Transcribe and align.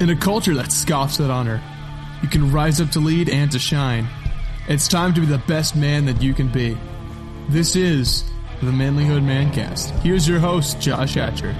In 0.00 0.10
a 0.10 0.16
culture 0.16 0.54
that 0.54 0.70
scoffs 0.70 1.18
at 1.18 1.28
honor, 1.28 1.60
you 2.22 2.28
can 2.28 2.52
rise 2.52 2.80
up 2.80 2.90
to 2.90 3.00
lead 3.00 3.28
and 3.28 3.50
to 3.50 3.58
shine. 3.58 4.06
It's 4.68 4.86
time 4.86 5.12
to 5.14 5.20
be 5.20 5.26
the 5.26 5.38
best 5.38 5.74
man 5.74 6.04
that 6.04 6.22
you 6.22 6.34
can 6.34 6.46
be. 6.46 6.78
This 7.48 7.74
is 7.74 8.22
the 8.60 8.70
Manlyhood 8.70 9.24
Mancast. 9.24 9.90
Here's 10.02 10.28
your 10.28 10.38
host, 10.38 10.80
Josh 10.80 11.14
Hatcher. 11.14 11.52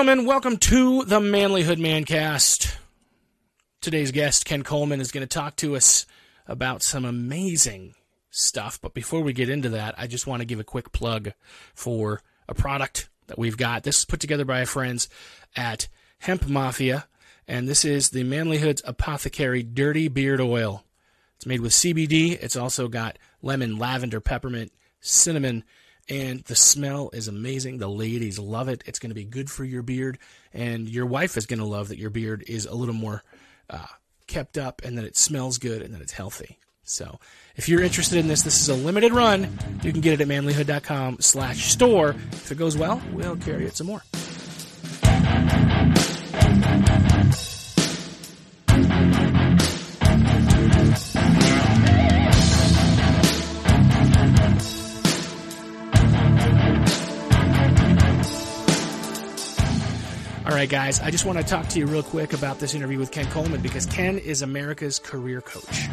Gentlemen, 0.00 0.24
welcome 0.24 0.56
to 0.56 1.04
the 1.04 1.20
Manlyhood 1.20 1.76
Mancast. 1.76 2.74
Today's 3.82 4.12
guest, 4.12 4.46
Ken 4.46 4.62
Coleman, 4.62 4.98
is 4.98 5.12
going 5.12 5.28
to 5.28 5.28
talk 5.28 5.56
to 5.56 5.76
us 5.76 6.06
about 6.46 6.82
some 6.82 7.04
amazing 7.04 7.94
stuff. 8.30 8.80
But 8.80 8.94
before 8.94 9.20
we 9.20 9.34
get 9.34 9.50
into 9.50 9.68
that, 9.68 9.94
I 9.98 10.06
just 10.06 10.26
want 10.26 10.40
to 10.40 10.46
give 10.46 10.58
a 10.58 10.64
quick 10.64 10.92
plug 10.92 11.32
for 11.74 12.22
a 12.48 12.54
product 12.54 13.10
that 13.26 13.38
we've 13.38 13.58
got. 13.58 13.82
This 13.82 13.98
is 13.98 14.04
put 14.06 14.20
together 14.20 14.46
by 14.46 14.60
our 14.60 14.66
friends 14.66 15.10
at 15.54 15.86
Hemp 16.20 16.48
Mafia, 16.48 17.06
and 17.46 17.68
this 17.68 17.84
is 17.84 18.08
the 18.08 18.24
Manlyhood's 18.24 18.80
Apothecary 18.86 19.62
Dirty 19.62 20.08
Beard 20.08 20.40
Oil. 20.40 20.82
It's 21.36 21.44
made 21.44 21.60
with 21.60 21.72
CBD. 21.72 22.42
It's 22.42 22.56
also 22.56 22.88
got 22.88 23.18
lemon, 23.42 23.76
lavender, 23.76 24.22
peppermint, 24.22 24.72
cinnamon, 25.00 25.62
and 26.10 26.40
the 26.44 26.56
smell 26.56 27.10
is 27.12 27.28
amazing. 27.28 27.78
The 27.78 27.88
ladies 27.88 28.38
love 28.38 28.68
it. 28.68 28.82
It's 28.84 28.98
going 28.98 29.10
to 29.10 29.14
be 29.14 29.24
good 29.24 29.48
for 29.50 29.64
your 29.64 29.82
beard, 29.82 30.18
and 30.52 30.88
your 30.88 31.06
wife 31.06 31.36
is 31.36 31.46
going 31.46 31.60
to 31.60 31.64
love 31.64 31.88
that 31.88 31.98
your 31.98 32.10
beard 32.10 32.44
is 32.48 32.66
a 32.66 32.74
little 32.74 32.94
more 32.94 33.22
uh, 33.70 33.86
kept 34.26 34.58
up, 34.58 34.82
and 34.84 34.98
that 34.98 35.04
it 35.04 35.16
smells 35.16 35.58
good, 35.58 35.80
and 35.80 35.94
that 35.94 36.02
it's 36.02 36.12
healthy. 36.12 36.58
So, 36.82 37.20
if 37.54 37.68
you're 37.68 37.82
interested 37.82 38.18
in 38.18 38.26
this, 38.26 38.42
this 38.42 38.60
is 38.60 38.68
a 38.68 38.74
limited 38.74 39.12
run. 39.12 39.56
You 39.82 39.92
can 39.92 40.00
get 40.00 40.14
it 40.14 40.20
at 40.20 40.28
manlyhood.com/store. 40.28 42.10
If 42.10 42.50
it 42.50 42.58
goes 42.58 42.76
well, 42.76 43.00
we'll 43.12 43.36
carry 43.36 43.66
it 43.66 43.76
some 43.76 43.86
more. 43.86 44.02
Right, 60.60 60.68
guys, 60.68 61.00
I 61.00 61.10
just 61.10 61.24
want 61.24 61.38
to 61.38 61.44
talk 61.44 61.68
to 61.68 61.78
you 61.78 61.86
real 61.86 62.02
quick 62.02 62.34
about 62.34 62.58
this 62.58 62.74
interview 62.74 62.98
with 62.98 63.10
Ken 63.10 63.24
Coleman 63.28 63.62
because 63.62 63.86
Ken 63.86 64.18
is 64.18 64.42
America's 64.42 64.98
career 64.98 65.40
coach. 65.40 65.88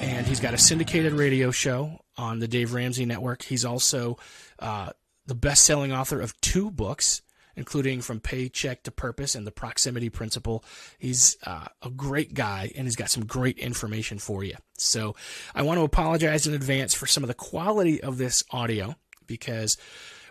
And 0.00 0.26
he's 0.26 0.40
got 0.40 0.54
a 0.54 0.58
syndicated 0.58 1.12
radio 1.12 1.50
show 1.50 2.00
on 2.16 2.38
the 2.38 2.48
Dave 2.48 2.72
Ramsey 2.72 3.04
Network. 3.04 3.42
He's 3.42 3.66
also 3.66 4.16
uh, 4.58 4.92
the 5.26 5.34
best 5.34 5.66
selling 5.66 5.92
author 5.92 6.18
of 6.18 6.40
two 6.40 6.70
books, 6.70 7.20
including 7.56 8.00
From 8.00 8.20
Paycheck 8.20 8.84
to 8.84 8.90
Purpose 8.90 9.34
and 9.34 9.46
The 9.46 9.52
Proximity 9.52 10.08
Principle. 10.08 10.64
He's 10.98 11.36
uh, 11.44 11.66
a 11.82 11.90
great 11.90 12.32
guy 12.32 12.72
and 12.74 12.86
he's 12.86 12.96
got 12.96 13.10
some 13.10 13.26
great 13.26 13.58
information 13.58 14.18
for 14.18 14.42
you. 14.42 14.54
So 14.78 15.14
I 15.54 15.60
want 15.60 15.78
to 15.78 15.84
apologize 15.84 16.46
in 16.46 16.54
advance 16.54 16.94
for 16.94 17.06
some 17.06 17.22
of 17.22 17.28
the 17.28 17.34
quality 17.34 18.02
of 18.02 18.16
this 18.16 18.44
audio 18.50 18.94
because 19.26 19.76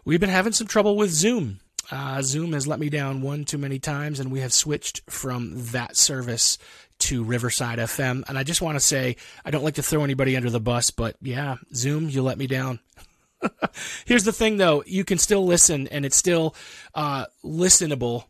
we've 0.05 0.19
been 0.19 0.31
having 0.31 0.53
some 0.53 0.65
trouble 0.65 0.97
with 0.97 1.11
Zoom. 1.11 1.59
Uh, 1.91 2.21
Zoom 2.21 2.53
has 2.53 2.67
let 2.67 2.79
me 2.79 2.89
down 2.89 3.21
one 3.21 3.45
too 3.45 3.57
many 3.57 3.79
times, 3.79 4.19
and 4.19 4.31
we 4.31 4.41
have 4.41 4.53
switched 4.53 5.01
from 5.09 5.53
that 5.71 5.95
service 5.95 6.57
to 6.99 7.23
Riverside 7.23 7.79
FM. 7.79 8.23
And 8.27 8.37
I 8.37 8.43
just 8.43 8.61
want 8.61 8.75
to 8.75 8.79
say, 8.79 9.15
I 9.43 9.51
don't 9.51 9.63
like 9.63 9.75
to 9.75 9.83
throw 9.83 10.03
anybody 10.03 10.35
under 10.35 10.49
the 10.49 10.59
bus, 10.59 10.91
but 10.91 11.15
yeah, 11.21 11.55
Zoom, 11.73 12.09
you 12.09 12.21
let 12.21 12.37
me 12.37 12.45
down. 12.47 12.79
Here's 14.05 14.25
the 14.25 14.33
thing, 14.33 14.57
though 14.57 14.83
you 14.85 15.03
can 15.03 15.17
still 15.17 15.45
listen, 15.45 15.87
and 15.87 16.05
it's 16.05 16.17
still 16.17 16.55
uh, 16.93 17.25
listenable. 17.43 18.25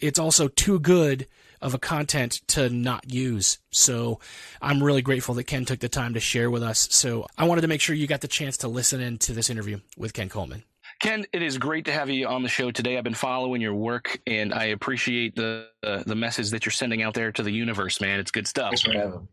It's 0.00 0.18
also 0.18 0.48
too 0.48 0.78
good 0.80 1.26
of 1.60 1.74
a 1.74 1.78
content 1.78 2.40
to 2.48 2.68
not 2.68 3.12
use. 3.12 3.58
So 3.70 4.20
I'm 4.62 4.82
really 4.82 5.02
grateful 5.02 5.34
that 5.34 5.44
Ken 5.44 5.64
took 5.64 5.80
the 5.80 5.88
time 5.88 6.14
to 6.14 6.20
share 6.20 6.50
with 6.50 6.62
us. 6.62 6.88
So 6.92 7.26
I 7.36 7.44
wanted 7.44 7.62
to 7.62 7.68
make 7.68 7.80
sure 7.80 7.96
you 7.96 8.06
got 8.06 8.20
the 8.20 8.28
chance 8.28 8.58
to 8.58 8.68
listen 8.68 9.00
in 9.00 9.18
to 9.18 9.32
this 9.32 9.50
interview 9.50 9.80
with 9.96 10.12
Ken 10.12 10.28
Coleman. 10.28 10.62
Ken, 11.00 11.24
it 11.32 11.42
is 11.42 11.58
great 11.58 11.84
to 11.84 11.92
have 11.92 12.10
you 12.10 12.26
on 12.26 12.42
the 12.42 12.48
show 12.48 12.72
today. 12.72 12.98
I've 12.98 13.04
been 13.04 13.14
following 13.14 13.60
your 13.60 13.74
work, 13.74 14.20
and 14.26 14.52
I 14.52 14.66
appreciate 14.66 15.36
the 15.36 15.68
uh, 15.84 16.02
the 16.04 16.16
message 16.16 16.50
that 16.50 16.66
you're 16.66 16.72
sending 16.72 17.02
out 17.02 17.14
there 17.14 17.30
to 17.30 17.42
the 17.42 17.52
universe, 17.52 18.00
man. 18.00 18.18
It's 18.18 18.32
good 18.32 18.48
stuff. 18.48 18.70
Thanks 18.70 18.82
for 18.82 18.92
having 18.92 19.20
me. 19.20 19.26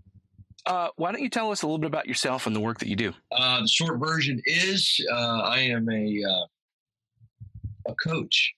Uh, 0.68 0.90
why 0.96 1.12
don't 1.12 1.22
you 1.22 1.30
tell 1.30 1.52
us 1.52 1.64
a 1.64 1.66
little 1.66 1.80
bit 1.80 1.88
about 1.88 2.08
yourself 2.08 2.46
and 2.46 2.56
the 2.56 2.60
work 2.60 2.80
that 2.80 2.88
you 2.88 2.96
do? 2.96 3.14
Uh, 3.32 3.62
the 3.62 3.68
short 3.68 4.00
version 4.00 4.40
is 4.46 5.04
uh, 5.12 5.40
I 5.42 5.60
am 5.60 5.90
a 5.90 6.24
uh, 6.24 7.92
a 7.92 7.96
coach. 7.96 8.54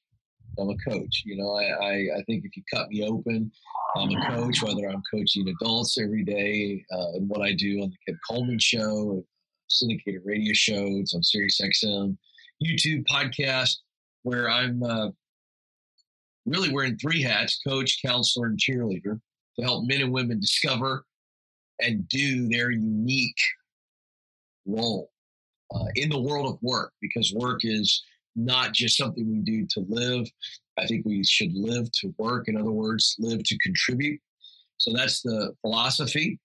I'm 0.59 0.69
a 0.69 0.77
coach. 0.89 1.23
You 1.25 1.37
know, 1.37 1.55
I, 1.55 1.63
I, 1.63 1.93
I 2.17 2.23
think 2.25 2.43
if 2.43 2.57
you 2.57 2.63
cut 2.73 2.89
me 2.89 3.07
open, 3.07 3.49
I'm 3.95 4.09
a 4.09 4.27
coach. 4.27 4.61
Whether 4.61 4.89
I'm 4.89 5.03
coaching 5.09 5.47
adults 5.47 5.97
every 5.97 6.25
day 6.25 6.83
uh, 6.91 7.13
and 7.13 7.29
what 7.29 7.41
I 7.41 7.53
do 7.53 7.83
on 7.83 7.89
the 7.89 7.97
Ken 8.05 8.19
Coleman 8.29 8.59
Show, 8.59 9.23
syndicated 9.69 10.23
radio 10.25 10.51
shows 10.53 11.13
on 11.13 11.23
Sirius 11.23 11.61
XM 11.61 12.17
YouTube 12.63 13.05
podcast 13.05 13.77
where 14.23 14.49
I'm 14.49 14.83
uh, 14.83 15.09
really 16.45 16.71
wearing 16.71 16.97
three 16.97 17.21
hats 17.21 17.61
coach, 17.65 17.99
counselor, 18.03 18.47
and 18.47 18.59
cheerleader 18.59 19.19
to 19.57 19.65
help 19.65 19.85
men 19.87 20.01
and 20.01 20.11
women 20.11 20.39
discover 20.39 21.05
and 21.79 22.07
do 22.09 22.47
their 22.49 22.71
unique 22.71 23.39
role 24.65 25.11
uh, 25.73 25.85
in 25.95 26.09
the 26.09 26.19
world 26.19 26.47
of 26.47 26.57
work 26.61 26.93
because 27.01 27.33
work 27.33 27.61
is 27.63 28.03
not 28.35 28.73
just 28.73 28.97
something 28.97 29.29
we 29.29 29.39
do 29.39 29.65
to 29.69 29.85
live. 29.89 30.27
I 30.77 30.85
think 30.85 31.05
we 31.05 31.23
should 31.23 31.53
live 31.53 31.91
to 32.01 32.13
work. 32.17 32.47
In 32.47 32.57
other 32.57 32.71
words, 32.71 33.15
live 33.19 33.43
to 33.43 33.57
contribute. 33.59 34.19
So 34.77 34.93
that's 34.93 35.21
the 35.21 35.53
philosophy 35.61 36.39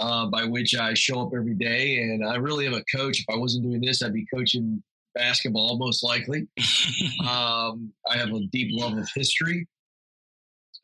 uh, 0.00 0.26
by 0.26 0.44
which 0.44 0.76
I 0.76 0.94
show 0.94 1.22
up 1.22 1.32
every 1.36 1.54
day. 1.54 1.98
And 1.98 2.26
I 2.26 2.36
really 2.36 2.66
am 2.66 2.74
a 2.74 2.84
coach. 2.84 3.20
If 3.20 3.26
I 3.28 3.36
wasn't 3.36 3.64
doing 3.64 3.80
this, 3.80 4.02
I'd 4.02 4.12
be 4.12 4.26
coaching 4.32 4.82
basketball, 5.14 5.78
most 5.78 6.02
likely. 6.02 6.46
um, 7.28 7.92
I 8.10 8.16
have 8.16 8.30
a 8.30 8.40
deep 8.52 8.68
love 8.72 8.96
of 8.96 9.08
history. 9.14 9.66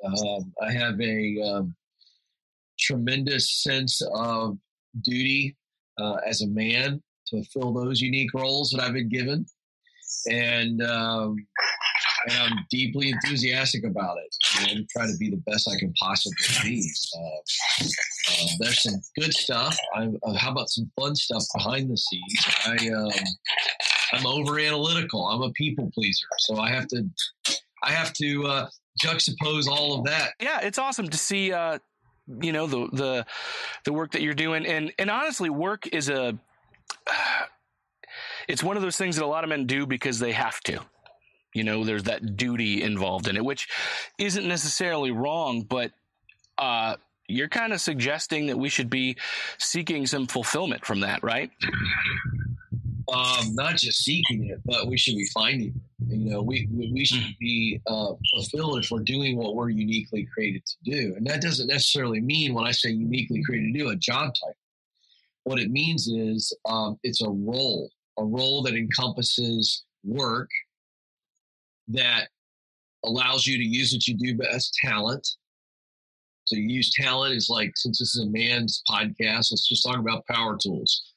Um, 0.04 0.52
I 0.62 0.72
have 0.72 1.00
a 1.00 1.42
um, 1.42 1.74
tremendous 2.78 3.62
sense 3.62 4.00
of 4.14 4.58
duty 5.02 5.56
uh, 5.98 6.16
as 6.26 6.42
a 6.42 6.48
man 6.48 7.02
to 7.28 7.44
fill 7.44 7.72
those 7.72 8.00
unique 8.00 8.32
roles 8.34 8.70
that 8.70 8.82
I've 8.82 8.94
been 8.94 9.08
given, 9.08 9.44
and 10.28 10.82
um, 10.82 11.36
and 12.26 12.36
I'm 12.36 12.66
deeply 12.70 13.10
enthusiastic 13.10 13.84
about 13.84 14.18
it. 14.18 14.70
And 14.70 14.88
try 14.88 15.06
to 15.06 15.16
be 15.18 15.30
the 15.30 15.42
best 15.46 15.68
I 15.68 15.78
can 15.78 15.92
possibly 15.94 16.36
be. 16.62 16.90
Uh, 17.16 17.84
uh, 18.30 18.46
there's 18.58 18.82
some 18.82 19.00
good 19.18 19.32
stuff. 19.32 19.78
I, 19.94 20.08
uh, 20.22 20.34
how 20.34 20.52
about 20.52 20.68
some 20.68 20.90
fun 20.98 21.14
stuff 21.14 21.42
behind 21.54 21.90
the 21.90 21.96
scenes? 21.96 22.46
I 22.66 22.88
um, 22.90 23.10
I'm 24.12 24.26
over 24.26 24.58
analytical. 24.58 25.26
I'm 25.26 25.42
a 25.42 25.50
people 25.52 25.90
pleaser, 25.94 26.26
so 26.38 26.58
I 26.58 26.70
have 26.70 26.88
to 26.88 27.08
I 27.82 27.92
have 27.92 28.12
to 28.14 28.46
uh, 28.46 28.68
juxtapose 29.02 29.68
all 29.68 29.98
of 29.98 30.04
that. 30.06 30.32
Yeah, 30.40 30.60
it's 30.62 30.78
awesome 30.78 31.08
to 31.08 31.18
see. 31.18 31.52
Uh, 31.52 31.78
you 32.40 32.52
know 32.52 32.66
the 32.66 32.88
the 32.92 33.26
the 33.84 33.92
work 33.92 34.12
that 34.12 34.22
you're 34.22 34.34
doing, 34.34 34.66
and 34.66 34.92
and 34.98 35.10
honestly, 35.10 35.50
work 35.50 35.86
is 35.88 36.08
a. 36.08 36.38
it's 38.48 38.62
one 38.62 38.76
of 38.76 38.82
those 38.82 38.96
things 38.96 39.16
that 39.16 39.24
a 39.24 39.26
lot 39.26 39.44
of 39.44 39.50
men 39.50 39.66
do 39.66 39.86
because 39.86 40.18
they 40.18 40.32
have 40.32 40.60
to. 40.60 40.80
You 41.54 41.64
know, 41.64 41.84
there's 41.84 42.04
that 42.04 42.36
duty 42.36 42.82
involved 42.82 43.26
in 43.26 43.36
it, 43.36 43.44
which 43.44 43.68
isn't 44.18 44.46
necessarily 44.46 45.10
wrong, 45.10 45.62
but 45.62 45.90
uh, 46.58 46.96
you're 47.26 47.48
kind 47.48 47.72
of 47.72 47.80
suggesting 47.80 48.46
that 48.46 48.58
we 48.58 48.68
should 48.68 48.88
be 48.88 49.16
seeking 49.58 50.06
some 50.06 50.26
fulfillment 50.26 50.84
from 50.84 51.00
that, 51.00 51.22
right? 51.24 51.50
Um, 53.12 53.54
not 53.54 53.76
just 53.76 54.04
seeking 54.04 54.46
it, 54.46 54.60
but 54.64 54.86
we 54.86 54.96
should 54.96 55.16
be 55.16 55.26
finding 55.34 55.68
it. 55.68 56.16
You 56.16 56.30
know, 56.30 56.42
we 56.42 56.68
we 56.72 57.04
should 57.04 57.22
mm. 57.22 57.38
be 57.38 57.80
uh, 57.86 58.12
fulfilled 58.32 58.82
if 58.82 58.90
we're 58.90 59.00
doing 59.00 59.36
what 59.36 59.54
we're 59.54 59.70
uniquely 59.70 60.26
created 60.32 60.64
to 60.66 60.76
do, 60.84 61.14
and 61.16 61.26
that 61.26 61.42
doesn't 61.42 61.66
necessarily 61.66 62.20
mean 62.20 62.54
when 62.54 62.66
I 62.66 62.70
say 62.72 62.90
uniquely 62.90 63.42
created 63.44 63.72
to 63.72 63.78
do 63.78 63.88
a 63.90 63.96
job 63.96 64.34
type. 64.34 64.56
What 65.44 65.58
it 65.58 65.70
means 65.70 66.06
is 66.06 66.56
um, 66.68 66.98
it's 67.02 67.22
a 67.22 67.28
role, 67.28 67.90
a 68.18 68.24
role 68.24 68.62
that 68.62 68.74
encompasses 68.74 69.84
work 70.04 70.50
that 71.88 72.28
allows 73.04 73.46
you 73.46 73.56
to 73.58 73.64
use 73.64 73.92
what 73.92 74.06
you 74.06 74.16
do 74.16 74.36
best, 74.36 74.74
talent, 74.82 75.26
So 76.44 76.56
you 76.56 76.68
use 76.68 76.92
talent 76.94 77.34
is 77.34 77.48
like 77.48 77.72
since 77.76 77.98
this 77.98 78.14
is 78.14 78.26
a 78.26 78.30
man's 78.30 78.82
podcast, 78.88 79.50
let's 79.50 79.68
just 79.68 79.84
talk 79.84 79.98
about 79.98 80.26
power 80.26 80.56
tools. 80.60 81.14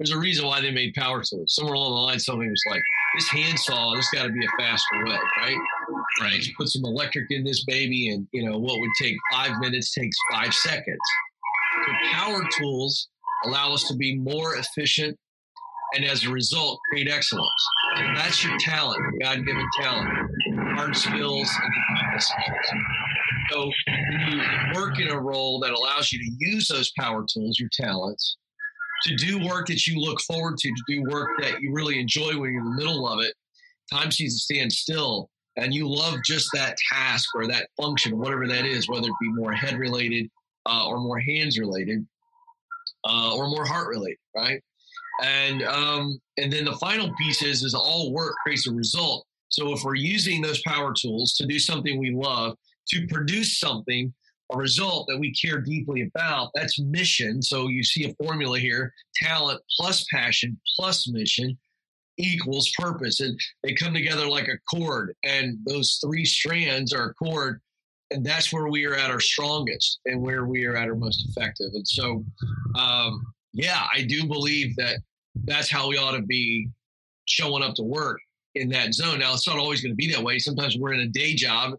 There's 0.00 0.12
a 0.12 0.18
reason 0.18 0.46
why 0.46 0.62
they 0.62 0.70
made 0.70 0.94
power 0.94 1.22
tools. 1.22 1.54
Somewhere 1.54 1.74
along 1.74 1.90
the 1.90 2.00
line, 2.00 2.18
somebody 2.18 2.48
was 2.48 2.62
like, 2.70 2.80
"This 3.16 3.28
handsaw, 3.28 3.94
this 3.94 4.08
got 4.14 4.24
to 4.24 4.32
be 4.32 4.42
a 4.42 4.48
faster 4.58 5.04
way, 5.04 5.18
right? 5.36 5.56
Right. 6.22 6.32
Let's 6.32 6.50
put 6.56 6.68
some 6.68 6.86
electric 6.86 7.26
in 7.30 7.44
this 7.44 7.64
baby, 7.66 8.08
and 8.08 8.26
you 8.32 8.48
know 8.48 8.58
what 8.58 8.80
would 8.80 8.90
take 8.98 9.14
five 9.30 9.58
minutes 9.60 9.92
takes 9.92 10.16
five 10.32 10.54
seconds. 10.54 10.98
So 11.86 11.92
power 12.12 12.42
tools 12.58 13.08
allow 13.44 13.74
us 13.74 13.86
to 13.88 13.94
be 13.94 14.16
more 14.16 14.56
efficient, 14.56 15.18
and 15.94 16.04
as 16.06 16.24
a 16.24 16.30
result, 16.30 16.80
create 16.90 17.08
excellence. 17.08 17.68
That's 18.14 18.42
your 18.42 18.56
talent, 18.58 19.00
God-given 19.20 19.68
talent, 19.82 20.08
hard 20.76 20.96
skills 20.96 21.50
and 21.62 22.22
skills. 22.22 22.72
So 23.50 23.70
when 23.86 24.32
you 24.32 24.80
work 24.80 24.98
in 24.98 25.08
a 25.08 25.20
role 25.20 25.60
that 25.60 25.72
allows 25.72 26.10
you 26.10 26.18
to 26.18 26.30
use 26.38 26.68
those 26.68 26.90
power 26.98 27.26
tools, 27.30 27.58
your 27.58 27.68
talents, 27.72 28.36
to 29.04 29.16
do 29.16 29.44
work 29.46 29.66
that 29.66 29.86
you 29.86 29.98
look 30.00 30.20
forward 30.20 30.56
to, 30.58 30.68
to 30.68 30.82
do 30.88 31.02
work 31.08 31.28
that 31.40 31.60
you 31.60 31.72
really 31.72 31.98
enjoy 31.98 32.38
when 32.38 32.52
you're 32.52 32.62
in 32.62 32.64
the 32.64 32.76
middle 32.76 33.08
of 33.08 33.20
it, 33.20 33.34
time 33.92 34.10
seems 34.10 34.34
to 34.34 34.40
stand 34.40 34.72
still. 34.72 35.30
And 35.56 35.74
you 35.74 35.88
love 35.88 36.18
just 36.24 36.48
that 36.54 36.76
task 36.92 37.28
or 37.34 37.46
that 37.48 37.68
function, 37.76 38.18
whatever 38.18 38.46
that 38.46 38.64
is, 38.64 38.88
whether 38.88 39.08
it 39.08 39.14
be 39.20 39.32
more 39.32 39.52
head 39.52 39.78
related 39.78 40.28
uh, 40.66 40.86
or 40.86 41.00
more 41.00 41.18
hands 41.18 41.58
related 41.58 42.06
uh, 43.04 43.34
or 43.34 43.48
more 43.48 43.66
heart 43.66 43.88
related, 43.88 44.18
right? 44.34 44.62
And 45.22 45.62
um, 45.64 46.18
and 46.38 46.52
then 46.52 46.64
the 46.64 46.76
final 46.76 47.12
piece 47.18 47.42
is 47.42 47.62
is 47.62 47.74
all 47.74 48.12
work 48.12 48.34
creates 48.42 48.66
a 48.66 48.72
result. 48.72 49.26
So 49.48 49.72
if 49.74 49.82
we're 49.82 49.96
using 49.96 50.40
those 50.40 50.62
power 50.62 50.94
tools 50.98 51.34
to 51.34 51.46
do 51.46 51.58
something 51.58 51.98
we 51.98 52.12
love, 52.12 52.56
to 52.90 53.06
produce 53.08 53.58
something, 53.58 54.14
a 54.52 54.58
result 54.58 55.06
that 55.08 55.18
we 55.18 55.32
care 55.34 55.60
deeply 55.60 56.02
about, 56.02 56.50
that's 56.54 56.80
mission. 56.80 57.42
So 57.42 57.68
you 57.68 57.82
see 57.84 58.04
a 58.04 58.24
formula 58.24 58.58
here: 58.58 58.92
talent 59.22 59.60
plus 59.76 60.04
passion 60.12 60.58
plus 60.76 61.08
mission 61.08 61.58
equals 62.18 62.70
purpose, 62.78 63.20
and 63.20 63.38
they 63.62 63.72
come 63.72 63.94
together 63.94 64.26
like 64.26 64.48
a 64.48 64.58
cord. 64.74 65.14
And 65.24 65.58
those 65.66 65.98
three 66.04 66.24
strands 66.24 66.92
are 66.92 67.10
a 67.10 67.14
cord 67.14 67.60
and 68.10 68.24
that's 68.24 68.52
where 68.52 68.68
we 68.68 68.86
are 68.86 68.94
at 68.94 69.10
our 69.10 69.20
strongest 69.20 70.00
and 70.06 70.20
where 70.20 70.44
we 70.44 70.64
are 70.66 70.76
at 70.76 70.88
our 70.88 70.94
most 70.94 71.28
effective. 71.28 71.70
And 71.72 71.86
so, 71.86 72.24
um, 72.78 73.24
yeah, 73.52 73.86
I 73.94 74.02
do 74.02 74.26
believe 74.26 74.74
that 74.76 74.98
that's 75.44 75.70
how 75.70 75.88
we 75.88 75.96
ought 75.96 76.16
to 76.16 76.22
be 76.22 76.68
showing 77.26 77.62
up 77.62 77.74
to 77.76 77.82
work 77.82 78.18
in 78.56 78.68
that 78.70 78.94
zone. 78.94 79.20
Now, 79.20 79.34
it's 79.34 79.46
not 79.46 79.58
always 79.58 79.80
going 79.80 79.92
to 79.92 79.96
be 79.96 80.12
that 80.12 80.22
way. 80.22 80.38
Sometimes 80.38 80.76
we're 80.76 80.92
in 80.92 81.00
a 81.00 81.08
day 81.08 81.34
job 81.34 81.74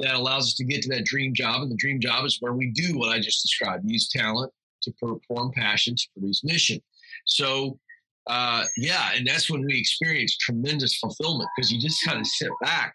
that 0.00 0.14
allows 0.14 0.46
us 0.46 0.54
to 0.54 0.64
get 0.64 0.82
to 0.82 0.88
that 0.90 1.04
dream 1.04 1.34
job, 1.34 1.62
and 1.62 1.70
the 1.70 1.76
dream 1.76 2.00
job 2.00 2.24
is 2.24 2.38
where 2.40 2.54
we 2.54 2.72
do 2.72 2.98
what 2.98 3.10
I 3.10 3.20
just 3.20 3.42
described: 3.42 3.84
use 3.86 4.08
talent 4.08 4.52
to 4.82 4.92
perform 4.92 5.52
passion 5.52 5.94
to 5.94 6.08
produce 6.14 6.42
mission. 6.42 6.80
So, 7.26 7.78
uh, 8.26 8.64
yeah, 8.76 9.10
and 9.14 9.26
that's 9.26 9.50
when 9.50 9.64
we 9.64 9.78
experience 9.78 10.36
tremendous 10.36 10.96
fulfillment 10.96 11.50
because 11.56 11.70
you 11.70 11.80
just 11.80 12.04
kind 12.04 12.18
of 12.18 12.26
sit 12.26 12.50
back 12.62 12.94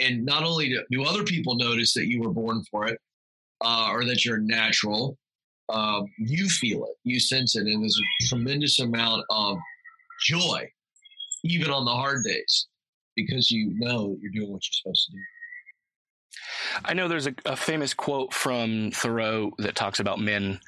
and 0.00 0.24
not 0.24 0.44
only 0.44 0.68
do, 0.70 0.82
do 0.90 1.04
other 1.04 1.24
people 1.24 1.54
notice 1.56 1.92
that 1.94 2.08
you 2.08 2.20
were 2.20 2.32
born 2.32 2.62
for 2.70 2.86
it 2.86 2.98
uh, 3.60 3.88
or 3.90 4.04
that 4.04 4.24
you're 4.24 4.38
natural, 4.38 5.18
um, 5.68 6.06
you 6.18 6.48
feel 6.48 6.84
it, 6.84 6.96
you 7.04 7.20
sense 7.20 7.56
it, 7.56 7.66
and 7.66 7.82
there's 7.82 8.00
a 8.00 8.26
tremendous 8.26 8.78
amount 8.80 9.24
of 9.30 9.58
joy, 10.24 10.66
even 11.44 11.70
on 11.70 11.84
the 11.84 11.90
hard 11.90 12.24
days, 12.24 12.68
because 13.16 13.50
you 13.50 13.74
know 13.78 14.16
you're 14.20 14.32
doing 14.32 14.50
what 14.50 14.62
you're 14.64 14.72
supposed 14.82 15.06
to 15.06 15.12
do. 15.12 15.22
I 16.84 16.94
know 16.94 17.08
there's 17.08 17.26
a, 17.26 17.34
a 17.44 17.56
famous 17.56 17.94
quote 17.94 18.32
from 18.32 18.90
Thoreau 18.90 19.52
that 19.58 19.74
talks 19.74 20.00
about 20.00 20.20
men 20.20 20.60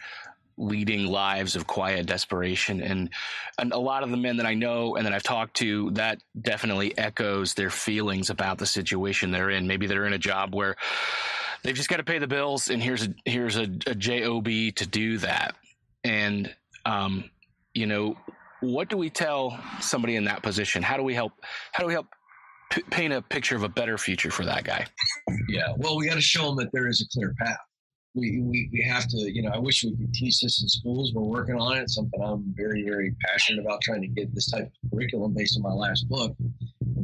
leading 0.56 1.06
lives 1.06 1.56
of 1.56 1.66
quiet 1.66 2.06
desperation. 2.06 2.82
And, 2.82 3.10
and 3.58 3.72
a 3.72 3.78
lot 3.78 4.02
of 4.02 4.10
the 4.10 4.16
men 4.16 4.36
that 4.36 4.46
I 4.46 4.54
know 4.54 4.96
and 4.96 5.06
that 5.06 5.14
I've 5.14 5.22
talked 5.22 5.56
to, 5.58 5.90
that 5.92 6.18
definitely 6.40 6.96
echoes 6.98 7.54
their 7.54 7.70
feelings 7.70 8.28
about 8.28 8.58
the 8.58 8.66
situation 8.66 9.30
they're 9.30 9.50
in. 9.50 9.66
Maybe 9.66 9.86
they're 9.86 10.06
in 10.06 10.12
a 10.12 10.18
job 10.18 10.54
where 10.54 10.76
they've 11.62 11.74
just 11.74 11.88
got 11.88 11.96
to 11.96 12.04
pay 12.04 12.18
the 12.18 12.26
bills, 12.26 12.68
and 12.70 12.82
here's 12.82 13.06
a 13.06 13.14
here's 13.24 13.56
a, 13.56 13.68
a 13.86 13.94
job 13.94 14.44
to 14.44 14.86
do 14.86 15.18
that. 15.18 15.54
And 16.04 16.54
um, 16.84 17.30
you 17.74 17.86
know, 17.86 18.16
what 18.60 18.88
do 18.88 18.96
we 18.96 19.10
tell 19.10 19.58
somebody 19.80 20.16
in 20.16 20.24
that 20.24 20.42
position? 20.42 20.82
How 20.82 20.96
do 20.96 21.02
we 21.02 21.14
help? 21.14 21.32
How 21.72 21.82
do 21.82 21.86
we 21.86 21.92
help 21.92 22.06
p- 22.70 22.82
paint 22.90 23.12
a 23.12 23.22
picture 23.22 23.56
of 23.56 23.62
a 23.62 23.68
better 23.68 23.98
future 23.98 24.30
for 24.30 24.44
that 24.44 24.64
guy? 24.64 24.86
Yeah, 25.48 25.72
well, 25.76 25.96
we 25.96 26.08
got 26.08 26.14
to 26.14 26.20
show 26.20 26.46
them 26.46 26.56
that 26.56 26.70
there 26.72 26.88
is 26.88 27.00
a 27.02 27.08
clear 27.12 27.34
path 27.38 27.58
we, 28.14 28.40
we, 28.40 28.68
we 28.72 28.82
have 28.82 29.06
to, 29.08 29.16
you 29.32 29.42
know, 29.42 29.50
I 29.50 29.58
wish 29.58 29.84
we 29.84 29.96
could 29.96 30.12
teach 30.12 30.40
this 30.40 30.62
in 30.62 30.68
schools. 30.68 31.12
We're 31.14 31.22
working 31.22 31.56
on 31.56 31.76
it. 31.76 31.82
It's 31.82 31.94
something 31.94 32.20
I'm 32.20 32.52
very, 32.56 32.82
very 32.82 33.14
passionate 33.24 33.64
about 33.64 33.80
trying 33.82 34.02
to 34.02 34.08
get 34.08 34.34
this 34.34 34.50
type 34.50 34.64
of 34.66 34.90
curriculum 34.90 35.32
based 35.34 35.56
on 35.56 35.62
my 35.62 35.72
last 35.72 36.08
book, 36.08 36.34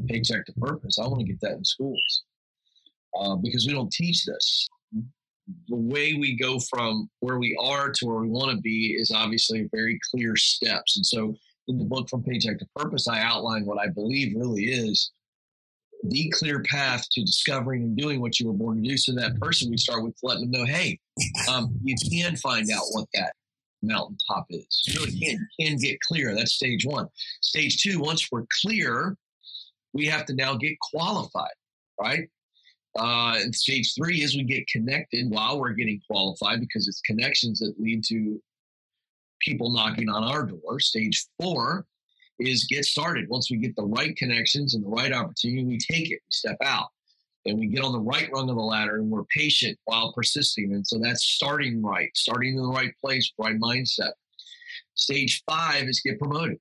Paycheck 0.08 0.46
to 0.46 0.52
Purpose. 0.54 0.98
I 0.98 1.06
want 1.06 1.20
to 1.20 1.26
get 1.26 1.40
that 1.42 1.52
in 1.52 1.64
schools 1.64 2.24
uh, 3.18 3.36
because 3.36 3.66
we 3.66 3.72
don't 3.72 3.92
teach 3.92 4.24
this. 4.24 4.68
The 5.68 5.76
way 5.76 6.14
we 6.14 6.36
go 6.36 6.58
from 6.58 7.08
where 7.20 7.38
we 7.38 7.56
are 7.62 7.90
to 7.90 8.06
where 8.06 8.16
we 8.16 8.28
want 8.28 8.50
to 8.50 8.60
be 8.60 8.96
is 8.98 9.12
obviously 9.12 9.68
very 9.72 10.00
clear 10.10 10.34
steps. 10.34 10.96
And 10.96 11.06
so 11.06 11.36
in 11.68 11.78
the 11.78 11.84
book 11.84 12.08
From 12.08 12.24
Paycheck 12.24 12.58
to 12.58 12.66
Purpose, 12.74 13.06
I 13.06 13.20
outline 13.20 13.64
what 13.64 13.78
I 13.78 13.86
believe 13.86 14.34
really 14.36 14.64
is 14.64 15.12
the 16.04 16.30
clear 16.30 16.62
path 16.62 17.04
to 17.12 17.22
discovering 17.22 17.82
and 17.82 17.96
doing 17.96 18.20
what 18.20 18.38
you 18.38 18.46
were 18.46 18.52
born 18.52 18.82
to 18.82 18.88
do. 18.88 18.96
So 18.96 19.12
that 19.14 19.40
person, 19.40 19.70
we 19.70 19.76
start 19.76 20.04
with 20.04 20.16
letting 20.22 20.50
them 20.50 20.60
know, 20.60 20.66
hey, 20.66 20.98
um, 21.50 21.74
you 21.82 21.94
can 22.10 22.36
find 22.36 22.70
out 22.70 22.84
what 22.92 23.06
that 23.14 23.32
mountaintop 23.82 24.46
is. 24.50 24.82
You 24.86 25.00
really 25.00 25.18
can, 25.18 25.48
can 25.60 25.76
get 25.78 25.98
clear. 26.00 26.34
That's 26.34 26.54
stage 26.54 26.84
one. 26.84 27.08
Stage 27.40 27.82
two, 27.82 27.98
once 28.00 28.28
we're 28.30 28.46
clear, 28.62 29.16
we 29.92 30.06
have 30.06 30.26
to 30.26 30.34
now 30.34 30.56
get 30.56 30.78
qualified, 30.80 31.54
right? 32.00 32.28
Uh, 32.98 33.34
and 33.36 33.54
stage 33.54 33.94
three 33.94 34.22
is 34.22 34.36
we 34.36 34.42
get 34.42 34.66
connected 34.68 35.30
while 35.30 35.60
we're 35.60 35.72
getting 35.72 36.00
qualified 36.10 36.60
because 36.60 36.88
it's 36.88 37.00
connections 37.02 37.58
that 37.58 37.74
lead 37.78 38.02
to 38.04 38.40
people 39.40 39.70
knocking 39.70 40.08
on 40.08 40.24
our 40.24 40.44
door. 40.44 40.80
Stage 40.80 41.26
four 41.40 41.84
is 42.38 42.66
get 42.66 42.84
started. 42.84 43.28
Once 43.28 43.50
we 43.50 43.56
get 43.56 43.74
the 43.76 43.86
right 43.86 44.16
connections 44.16 44.74
and 44.74 44.84
the 44.84 44.88
right 44.88 45.12
opportunity, 45.12 45.64
we 45.64 45.78
take 45.78 46.10
it, 46.10 46.20
we 46.24 46.30
step 46.30 46.56
out, 46.62 46.88
and 47.44 47.58
we 47.58 47.66
get 47.66 47.84
on 47.84 47.92
the 47.92 48.00
right 48.00 48.28
rung 48.32 48.50
of 48.50 48.56
the 48.56 48.62
ladder 48.62 48.96
and 48.96 49.10
we're 49.10 49.24
patient 49.24 49.78
while 49.84 50.12
persisting. 50.12 50.72
And 50.72 50.86
so 50.86 50.98
that's 50.98 51.24
starting 51.24 51.82
right, 51.82 52.10
starting 52.14 52.56
in 52.56 52.62
the 52.62 52.68
right 52.68 52.92
place, 53.02 53.32
right 53.38 53.58
mindset. 53.58 54.12
Stage 54.94 55.42
five 55.48 55.84
is 55.84 56.00
get 56.04 56.18
promoted. 56.18 56.58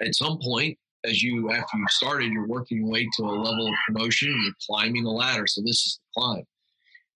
At 0.00 0.14
some 0.14 0.38
point, 0.42 0.78
as 1.04 1.22
you 1.22 1.50
after 1.50 1.78
you 1.78 1.86
started, 1.88 2.32
you're 2.32 2.48
working 2.48 2.78
your 2.78 2.88
way 2.88 3.08
to 3.16 3.22
a 3.24 3.30
level 3.30 3.68
of 3.68 3.74
promotion 3.86 4.32
and 4.32 4.42
you're 4.44 4.54
climbing 4.66 5.04
the 5.04 5.10
ladder. 5.10 5.46
So 5.46 5.62
this 5.62 5.86
is 5.86 5.98
the 5.98 6.20
climb. 6.20 6.44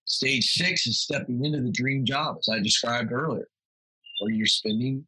Stage 0.04 0.52
six 0.54 0.86
is 0.86 1.00
stepping 1.00 1.44
into 1.44 1.60
the 1.60 1.70
dream 1.70 2.04
job, 2.04 2.36
as 2.38 2.48
I 2.52 2.60
described 2.60 3.12
earlier, 3.12 3.48
where 4.20 4.32
you're 4.32 4.46
spending 4.46 5.06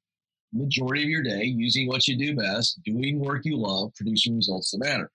majority 0.53 1.03
of 1.05 1.09
your 1.09 1.23
day 1.23 1.45
using 1.45 1.89
what 1.89 2.07
you 2.07 2.17
do 2.17 2.37
best, 2.37 2.81
doing 2.85 3.19
work 3.19 3.43
you 3.45 3.57
love, 3.57 3.93
producing 3.95 4.37
results 4.37 4.71
that 4.71 4.79
matter. 4.79 5.11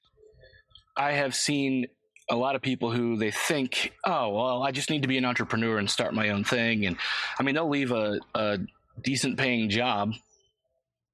I 0.96 1.14
have 1.14 1.36
seen 1.36 1.88
a 2.30 2.36
lot 2.36 2.56
of 2.56 2.62
people 2.62 2.92
who 2.92 3.16
they 3.16 3.32
think, 3.32 3.94
oh, 4.06 4.30
well, 4.30 4.64
I 4.64 4.72
just 4.72 4.90
need 4.90 5.04
to 5.04 5.08
be 5.08 5.18
an 5.18 5.26
entrepreneur 5.26 5.78
and 5.78 5.90
start 5.90 6.14
my 6.14 6.30
own 6.30 6.44
thing. 6.44 6.86
And 6.86 6.98
I 7.40 7.44
mean, 7.44 7.56
they'll 7.56 7.70
leave 7.70 7.92
a, 7.92 8.20
a 8.36 8.60
decent 9.02 9.38
paying 9.38 9.70
job 9.70 10.14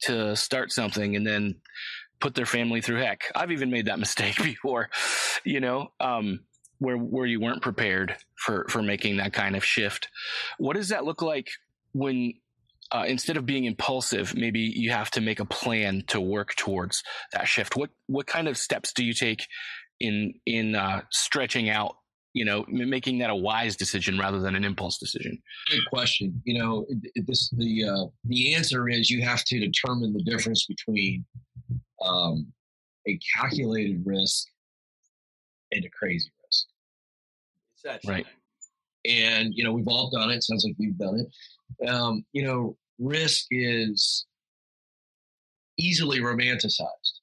to 0.03 0.35
start 0.35 0.71
something 0.71 1.15
and 1.15 1.25
then 1.25 1.55
put 2.19 2.35
their 2.35 2.45
family 2.45 2.81
through 2.81 2.97
heck. 2.97 3.31
I've 3.35 3.51
even 3.51 3.69
made 3.69 3.85
that 3.85 3.99
mistake 4.05 4.41
before, 4.41 4.89
you 5.43 5.59
know, 5.59 5.91
um, 5.99 6.39
where, 6.79 6.97
where 6.97 7.25
you 7.25 7.39
weren't 7.39 7.61
prepared 7.61 8.15
for, 8.35 8.65
for 8.69 8.81
making 8.81 9.17
that 9.17 9.33
kind 9.33 9.55
of 9.55 9.63
shift. 9.63 10.07
What 10.57 10.75
does 10.75 10.89
that 10.89 11.05
look 11.05 11.21
like 11.21 11.49
when 11.93 12.33
uh, 12.91 13.05
instead 13.07 13.37
of 13.37 13.45
being 13.45 13.65
impulsive, 13.65 14.35
maybe 14.35 14.59
you 14.59 14.91
have 14.91 15.09
to 15.11 15.21
make 15.21 15.39
a 15.39 15.45
plan 15.45 16.03
to 16.07 16.19
work 16.19 16.55
towards 16.55 17.03
that 17.33 17.47
shift. 17.47 17.75
What 17.75 17.89
what 18.07 18.27
kind 18.27 18.47
of 18.47 18.57
steps 18.57 18.93
do 18.93 19.03
you 19.03 19.13
take 19.13 19.45
in 19.99 20.33
in 20.45 20.75
uh, 20.75 21.01
stretching 21.11 21.69
out? 21.69 21.95
You 22.33 22.45
know, 22.45 22.65
making 22.67 23.19
that 23.19 23.29
a 23.29 23.35
wise 23.35 23.75
decision 23.75 24.17
rather 24.17 24.39
than 24.39 24.55
an 24.55 24.63
impulse 24.63 24.97
decision. 24.97 25.39
Good 25.69 25.85
question. 25.91 26.41
You 26.45 26.59
know, 26.59 26.85
this 27.27 27.49
the 27.51 27.83
uh, 27.83 28.05
the 28.25 28.55
answer 28.55 28.89
is 28.89 29.09
you 29.09 29.21
have 29.23 29.43
to 29.45 29.59
determine 29.59 30.13
the 30.13 30.23
difference 30.23 30.65
between 30.65 31.25
um, 32.03 32.51
a 33.07 33.19
calculated 33.35 34.01
risk 34.05 34.47
and 35.71 35.85
a 35.85 35.89
crazy 35.89 36.31
risk. 36.45 36.65
right. 38.07 38.25
And 39.05 39.53
you 39.55 39.63
know, 39.63 39.73
we've 39.73 39.87
all 39.87 40.09
done 40.09 40.29
it. 40.29 40.43
Sounds 40.43 40.65
like 40.65 40.75
we've 40.77 40.97
done 40.97 41.19
it. 41.19 41.89
Um, 41.89 42.25
you 42.33 42.43
know, 42.43 42.77
risk 42.99 43.47
is 43.51 44.25
easily 45.77 46.19
romanticized 46.19 47.19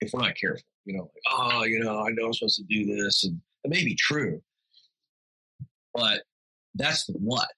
if 0.00 0.12
we're 0.12 0.22
not 0.22 0.36
careful. 0.36 0.62
You 0.84 0.98
know, 0.98 1.02
like, 1.02 1.22
oh, 1.30 1.64
you 1.64 1.82
know, 1.82 2.00
I 2.00 2.10
know 2.10 2.26
I'm 2.26 2.34
supposed 2.34 2.56
to 2.56 2.64
do 2.64 2.96
this, 2.96 3.24
and 3.24 3.40
it 3.64 3.70
may 3.70 3.84
be 3.84 3.94
true, 3.94 4.40
but 5.94 6.22
that's 6.74 7.06
the 7.06 7.14
what. 7.14 7.48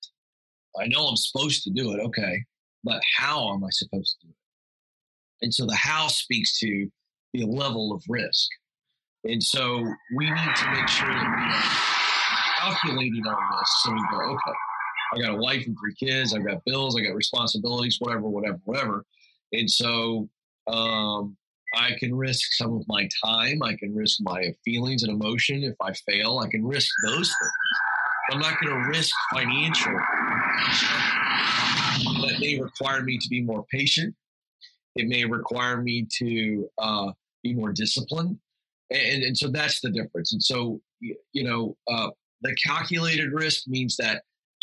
I 0.78 0.86
know 0.86 1.06
I'm 1.06 1.16
supposed 1.16 1.64
to 1.64 1.70
do 1.70 1.92
it, 1.92 2.00
okay, 2.00 2.44
but 2.84 3.00
how 3.16 3.52
am 3.54 3.64
I 3.64 3.70
supposed 3.70 4.16
to 4.20 4.26
do 4.26 4.30
it? 4.30 5.44
And 5.44 5.52
so 5.52 5.66
the 5.66 5.74
how 5.74 6.06
speaks 6.08 6.58
to 6.60 6.88
the 7.32 7.44
level 7.46 7.92
of 7.92 8.02
risk. 8.08 8.48
And 9.24 9.42
so 9.42 9.78
we 10.16 10.30
need 10.30 10.56
to 10.56 10.70
make 10.70 10.88
sure 10.88 11.08
that 11.08 11.36
we 11.36 11.54
are 11.54 12.15
calculating 12.66 13.26
our 13.26 13.36
this. 13.58 13.82
So 13.82 13.92
we 13.92 14.02
go, 14.10 14.18
okay, 14.18 14.52
I 15.14 15.20
got 15.20 15.34
a 15.34 15.36
wife 15.36 15.66
and 15.66 15.76
three 15.78 15.94
kids, 15.94 16.34
I've 16.34 16.46
got 16.46 16.64
bills, 16.64 16.96
I 16.96 17.04
got 17.06 17.14
responsibilities, 17.14 17.96
whatever, 18.00 18.28
whatever, 18.28 18.60
whatever. 18.64 19.04
And 19.52 19.70
so 19.70 20.28
um, 20.66 21.36
I 21.74 21.92
can 21.98 22.14
risk 22.14 22.52
some 22.52 22.74
of 22.74 22.84
my 22.88 23.08
time. 23.24 23.62
I 23.62 23.76
can 23.76 23.94
risk 23.94 24.18
my 24.22 24.54
feelings 24.64 25.02
and 25.02 25.12
emotion. 25.12 25.62
If 25.62 25.76
I 25.80 25.92
fail, 25.92 26.38
I 26.38 26.48
can 26.48 26.64
risk 26.64 26.90
those 27.06 27.28
things. 27.28 27.52
I'm 28.30 28.40
not 28.40 28.60
going 28.60 28.74
to 28.74 28.88
risk 28.88 29.14
financial. 29.32 29.92
That 32.22 32.36
may 32.40 32.58
require 32.60 33.02
me 33.02 33.18
to 33.18 33.28
be 33.28 33.42
more 33.42 33.64
patient. 33.70 34.14
It 34.96 35.06
may 35.06 35.24
require 35.24 35.80
me 35.80 36.06
to 36.18 36.68
uh, 36.78 37.12
be 37.42 37.54
more 37.54 37.72
disciplined. 37.72 38.38
And, 38.90 39.22
and 39.22 39.36
so 39.36 39.48
that's 39.48 39.80
the 39.80 39.90
difference. 39.90 40.32
And 40.32 40.42
so, 40.42 40.80
you 41.00 41.44
know, 41.44 41.76
uh, 41.88 42.10
the 42.46 42.54
calculated 42.66 43.32
risk 43.32 43.66
means 43.66 43.96
that 43.96 44.22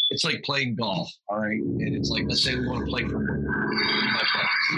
it's 0.10 0.24
like 0.24 0.44
playing 0.44 0.76
golf. 0.76 1.10
All 1.30 1.40
right. 1.40 1.60
And 1.60 1.96
it's 1.96 2.10
like, 2.10 2.24
let's 2.28 2.44
say 2.44 2.56
we 2.56 2.68
want 2.68 2.86
to 2.86 2.92
play 2.92 3.04
for 3.04 3.20
my 3.20 4.22
bucks 4.36 4.76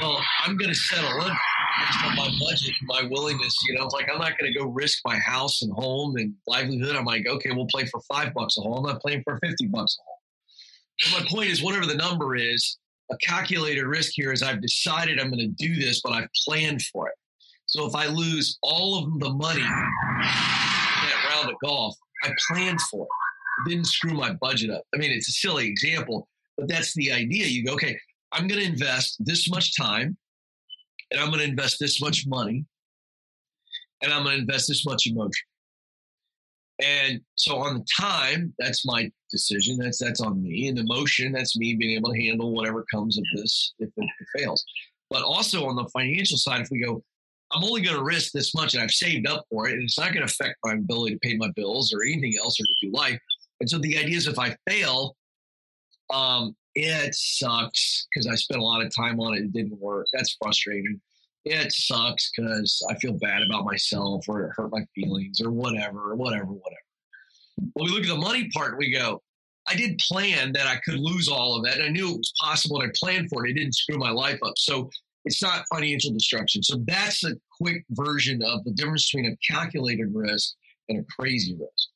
well, 0.00 0.22
I'm 0.44 0.56
going 0.56 0.70
to 0.70 0.74
settle 0.74 1.10
in 1.22 1.32
based 1.78 2.04
on 2.04 2.16
my 2.16 2.30
budget, 2.40 2.74
my 2.84 3.02
willingness. 3.10 3.56
You 3.66 3.78
know, 3.78 3.84
it's 3.84 3.94
like 3.94 4.08
I'm 4.12 4.18
not 4.18 4.38
going 4.38 4.52
to 4.52 4.58
go 4.58 4.66
risk 4.66 4.98
my 5.04 5.16
house 5.18 5.62
and 5.62 5.72
home 5.72 6.16
and 6.16 6.34
livelihood. 6.46 6.96
I'm 6.96 7.04
like, 7.04 7.26
okay, 7.26 7.50
we'll 7.52 7.66
play 7.66 7.86
for 7.86 8.00
five 8.02 8.34
bucks 8.34 8.56
a 8.58 8.60
hole. 8.60 8.78
I'm 8.78 8.84
not 8.84 9.00
playing 9.00 9.22
for 9.24 9.38
50 9.42 9.66
bucks 9.68 9.96
a 9.98 10.02
hole. 10.04 10.18
But 11.12 11.22
my 11.22 11.28
point 11.30 11.50
is, 11.50 11.62
whatever 11.62 11.86
the 11.86 11.96
number 11.96 12.36
is, 12.36 12.78
a 13.10 13.16
calculated 13.18 13.84
risk 13.84 14.12
here 14.14 14.32
is 14.32 14.42
I've 14.42 14.62
decided 14.62 15.18
I'm 15.18 15.30
going 15.30 15.40
to 15.40 15.66
do 15.66 15.76
this, 15.76 16.00
but 16.02 16.12
I've 16.12 16.28
planned 16.44 16.82
for 16.82 17.08
it. 17.08 17.14
So 17.66 17.86
if 17.86 17.94
I 17.94 18.06
lose 18.06 18.58
all 18.62 19.04
of 19.04 19.20
the 19.20 19.30
money 19.30 19.64
of 21.54 21.68
golf, 21.68 21.96
I 22.22 22.30
planned 22.48 22.80
for 22.90 23.06
it. 23.06 23.66
it 23.66 23.70
didn't 23.70 23.86
screw 23.86 24.14
my 24.14 24.32
budget 24.34 24.70
up. 24.70 24.82
I 24.94 24.98
mean, 24.98 25.12
it's 25.12 25.28
a 25.28 25.32
silly 25.32 25.66
example, 25.66 26.28
but 26.56 26.68
that's 26.68 26.94
the 26.94 27.12
idea. 27.12 27.46
You 27.46 27.64
go, 27.64 27.72
okay, 27.74 27.98
I'm 28.32 28.48
going 28.48 28.60
to 28.60 28.66
invest 28.66 29.16
this 29.20 29.48
much 29.50 29.76
time 29.76 30.16
and 31.10 31.20
I'm 31.20 31.28
going 31.28 31.40
to 31.40 31.48
invest 31.48 31.78
this 31.78 32.00
much 32.00 32.26
money 32.26 32.64
and 34.02 34.12
I'm 34.12 34.24
going 34.24 34.36
to 34.36 34.42
invest 34.42 34.68
this 34.68 34.84
much 34.84 35.06
emotion. 35.06 35.46
And 36.82 37.20
so 37.36 37.56
on 37.58 37.78
the 37.78 37.86
time, 38.00 38.52
that's 38.58 38.84
my 38.84 39.10
decision. 39.30 39.78
That's 39.78 39.98
that's 39.98 40.20
on 40.20 40.42
me. 40.42 40.68
And 40.68 40.78
emotion, 40.78 41.30
that's 41.30 41.56
me 41.56 41.74
being 41.74 41.96
able 41.96 42.12
to 42.12 42.20
handle 42.20 42.52
whatever 42.52 42.84
comes 42.92 43.16
of 43.16 43.24
this 43.36 43.74
if 43.78 43.88
it, 43.88 43.92
if 43.96 44.10
it 44.20 44.40
fails. 44.40 44.64
But 45.08 45.22
also 45.22 45.66
on 45.66 45.76
the 45.76 45.88
financial 45.92 46.36
side, 46.36 46.62
if 46.62 46.68
we 46.72 46.82
go, 46.82 47.02
I'm 47.54 47.64
only 47.64 47.82
going 47.82 47.96
to 47.96 48.02
risk 48.02 48.32
this 48.32 48.54
much 48.54 48.74
and 48.74 48.82
I've 48.82 48.90
saved 48.90 49.28
up 49.28 49.44
for 49.50 49.68
it, 49.68 49.74
and 49.74 49.82
it's 49.82 49.98
not 49.98 50.12
going 50.12 50.26
to 50.26 50.32
affect 50.32 50.56
my 50.64 50.72
ability 50.72 51.14
to 51.14 51.20
pay 51.20 51.36
my 51.36 51.50
bills 51.54 51.92
or 51.94 52.02
anything 52.02 52.34
else 52.40 52.60
or 52.60 52.64
to 52.64 52.74
do 52.82 52.92
life. 52.92 53.18
And 53.60 53.70
so 53.70 53.78
the 53.78 53.96
idea 53.96 54.16
is 54.16 54.26
if 54.26 54.38
I 54.38 54.56
fail, 54.68 55.16
um, 56.12 56.56
it 56.74 57.14
sucks 57.14 58.06
because 58.12 58.26
I 58.26 58.34
spent 58.34 58.60
a 58.60 58.64
lot 58.64 58.84
of 58.84 58.94
time 58.94 59.20
on 59.20 59.34
it. 59.34 59.44
It 59.44 59.52
didn't 59.52 59.78
work. 59.78 60.06
That's 60.12 60.36
frustrating. 60.42 61.00
It 61.44 61.72
sucks 61.72 62.32
because 62.34 62.84
I 62.90 62.94
feel 62.96 63.12
bad 63.12 63.42
about 63.42 63.64
myself 63.64 64.24
or 64.28 64.44
it 64.44 64.52
hurt 64.56 64.72
my 64.72 64.84
feelings 64.94 65.40
or 65.40 65.50
whatever, 65.50 66.10
or 66.10 66.16
whatever, 66.16 66.46
whatever. 66.46 66.76
When 67.74 67.86
we 67.86 67.90
look 67.92 68.02
at 68.02 68.08
the 68.08 68.16
money 68.16 68.50
part, 68.52 68.78
we 68.78 68.92
go, 68.92 69.22
I 69.66 69.76
did 69.76 69.98
plan 69.98 70.52
that 70.52 70.66
I 70.66 70.76
could 70.84 70.98
lose 70.98 71.28
all 71.28 71.56
of 71.56 71.64
that. 71.64 71.76
And 71.76 71.84
I 71.84 71.88
knew 71.88 72.10
it 72.10 72.18
was 72.18 72.32
possible 72.40 72.80
and 72.80 72.90
I 72.90 72.92
planned 72.98 73.28
for 73.30 73.46
it. 73.46 73.50
It 73.50 73.54
didn't 73.54 73.74
screw 73.74 73.98
my 73.98 74.10
life 74.10 74.38
up. 74.44 74.54
So 74.56 74.90
it's 75.24 75.42
not 75.42 75.64
financial 75.72 76.12
destruction. 76.12 76.62
So 76.62 76.82
that's 76.86 77.24
a 77.24 77.32
quick 77.60 77.84
version 77.90 78.42
of 78.42 78.64
the 78.64 78.72
difference 78.72 79.10
between 79.10 79.32
a 79.32 79.52
calculated 79.52 80.08
risk 80.12 80.54
and 80.88 81.00
a 81.00 81.04
crazy 81.18 81.54
risk. 81.54 81.88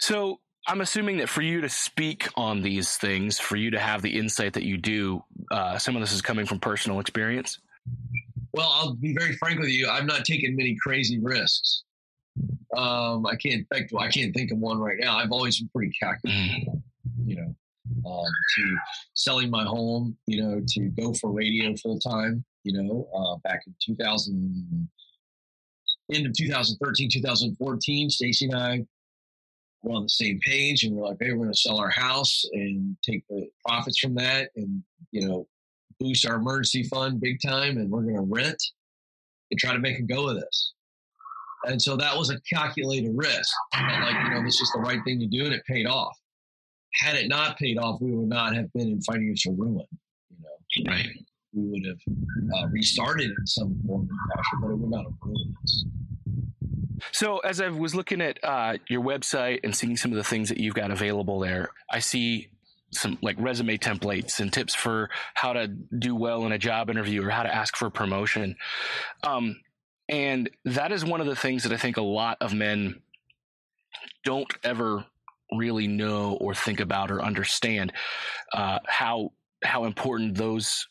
So 0.00 0.40
I'm 0.66 0.80
assuming 0.80 1.18
that 1.18 1.28
for 1.28 1.42
you 1.42 1.60
to 1.60 1.68
speak 1.68 2.28
on 2.36 2.62
these 2.62 2.96
things, 2.96 3.38
for 3.38 3.56
you 3.56 3.70
to 3.70 3.80
have 3.80 4.02
the 4.02 4.16
insight 4.18 4.54
that 4.54 4.62
you 4.62 4.76
do, 4.76 5.22
uh, 5.50 5.78
some 5.78 5.96
of 5.96 6.02
this 6.02 6.12
is 6.12 6.22
coming 6.22 6.46
from 6.46 6.60
personal 6.60 7.00
experience. 7.00 7.58
Well, 8.54 8.68
I'll 8.68 8.94
be 8.94 9.14
very 9.16 9.34
frank 9.36 9.60
with 9.60 9.70
you. 9.70 9.88
I've 9.88 10.04
not 10.04 10.24
taken 10.24 10.54
many 10.54 10.76
crazy 10.80 11.18
risks. 11.18 11.84
Um, 12.76 13.26
I 13.26 13.36
can't 13.36 13.66
think. 13.72 13.90
I 13.98 14.08
can't 14.08 14.34
think 14.34 14.52
of 14.52 14.58
one 14.58 14.78
right 14.78 14.96
now. 14.98 15.16
I've 15.16 15.32
always 15.32 15.58
been 15.58 15.68
pretty 15.74 15.92
calculated. 16.00 16.68
Mm. 16.68 16.82
You 17.24 17.36
know, 17.36 18.10
um, 18.10 18.24
to 18.56 18.76
selling 19.14 19.50
my 19.50 19.64
home. 19.64 20.16
You 20.26 20.42
know, 20.42 20.62
to 20.66 20.80
go 20.90 21.12
for 21.14 21.30
radio 21.32 21.74
full 21.76 21.98
time. 21.98 22.44
You 22.64 22.82
know, 22.82 23.08
uh, 23.14 23.36
back 23.48 23.62
in 23.66 23.74
2000, 23.84 24.88
end 26.12 26.26
of 26.26 26.32
2013, 26.32 27.08
2014, 27.10 28.10
Stacy 28.10 28.44
and 28.46 28.54
I 28.54 28.86
we're 29.82 29.96
on 29.96 30.02
the 30.04 30.08
same 30.08 30.38
page 30.40 30.84
and 30.84 30.94
we're 30.94 31.08
like, 31.08 31.18
hey, 31.20 31.32
we're 31.32 31.44
going 31.44 31.52
to 31.52 31.58
sell 31.58 31.78
our 31.78 31.90
house 31.90 32.44
and 32.52 32.96
take 33.02 33.24
the 33.28 33.48
profits 33.66 33.98
from 33.98 34.14
that 34.14 34.50
and, 34.56 34.82
you 35.10 35.26
know, 35.26 35.46
boost 35.98 36.26
our 36.26 36.36
emergency 36.36 36.84
fund 36.84 37.20
big 37.20 37.40
time 37.44 37.76
and 37.76 37.90
we're 37.90 38.02
going 38.02 38.16
to 38.16 38.22
rent 38.22 38.62
and 39.50 39.58
try 39.58 39.72
to 39.72 39.78
make 39.78 39.98
a 39.98 40.02
go 40.02 40.28
of 40.28 40.36
this. 40.36 40.72
And 41.64 41.80
so 41.80 41.96
that 41.96 42.16
was 42.16 42.30
a 42.30 42.40
calculated 42.52 43.12
risk. 43.14 43.52
like, 43.74 44.14
you 44.24 44.30
know, 44.30 44.44
this 44.44 44.60
is 44.60 44.70
the 44.74 44.80
right 44.80 45.00
thing 45.04 45.20
to 45.20 45.26
do 45.26 45.44
and 45.44 45.54
it 45.54 45.64
paid 45.66 45.86
off. 45.86 46.16
Had 46.94 47.16
it 47.16 47.28
not 47.28 47.58
paid 47.58 47.78
off, 47.78 48.00
we 48.00 48.12
would 48.12 48.28
not 48.28 48.54
have 48.54 48.72
been 48.72 48.88
in 48.88 49.00
financial 49.02 49.54
ruin, 49.54 49.86
you 50.30 50.84
know. 50.84 50.92
Right. 50.92 51.06
We 51.54 51.64
would 51.68 51.86
have 51.86 52.00
uh, 52.54 52.68
restarted 52.68 53.30
in 53.30 53.46
some 53.46 53.80
form 53.86 54.02
of 54.02 54.36
fashion, 54.36 54.58
but 54.62 54.70
it 54.70 54.78
would 54.78 54.90
not 54.90 55.04
have 55.04 55.14
ruined 55.22 55.54
us. 55.62 55.84
So, 57.10 57.38
as 57.38 57.60
I 57.60 57.68
was 57.68 57.94
looking 57.94 58.20
at 58.20 58.38
uh, 58.42 58.78
your 58.88 59.02
website 59.02 59.60
and 59.64 59.74
seeing 59.74 59.96
some 59.96 60.12
of 60.12 60.16
the 60.16 60.24
things 60.24 60.48
that 60.48 60.58
you've 60.58 60.74
got 60.74 60.90
available 60.90 61.40
there, 61.40 61.70
I 61.90 61.98
see 61.98 62.48
some 62.92 63.18
like 63.22 63.36
resume 63.38 63.78
templates 63.78 64.38
and 64.40 64.52
tips 64.52 64.74
for 64.74 65.10
how 65.34 65.52
to 65.54 65.66
do 65.66 66.14
well 66.14 66.44
in 66.46 66.52
a 66.52 66.58
job 66.58 66.90
interview 66.90 67.24
or 67.24 67.30
how 67.30 67.42
to 67.42 67.54
ask 67.54 67.76
for 67.76 67.90
promotion. 67.90 68.56
Um, 69.24 69.56
and 70.08 70.50
that 70.64 70.92
is 70.92 71.04
one 71.04 71.20
of 71.20 71.26
the 71.26 71.36
things 71.36 71.62
that 71.62 71.72
I 71.72 71.76
think 71.76 71.96
a 71.96 72.02
lot 72.02 72.36
of 72.40 72.52
men 72.52 73.00
don't 74.24 74.52
ever 74.62 75.04
really 75.52 75.86
know 75.86 76.34
or 76.40 76.54
think 76.54 76.80
about 76.80 77.10
or 77.10 77.22
understand 77.22 77.92
uh, 78.52 78.78
how 78.86 79.32
how 79.64 79.84
important 79.84 80.34
those 80.36 80.88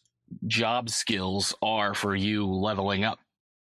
job 0.47 0.89
skills 0.89 1.53
are 1.61 1.93
for 1.93 2.15
you 2.15 2.45
leveling 2.45 3.03
up 3.03 3.19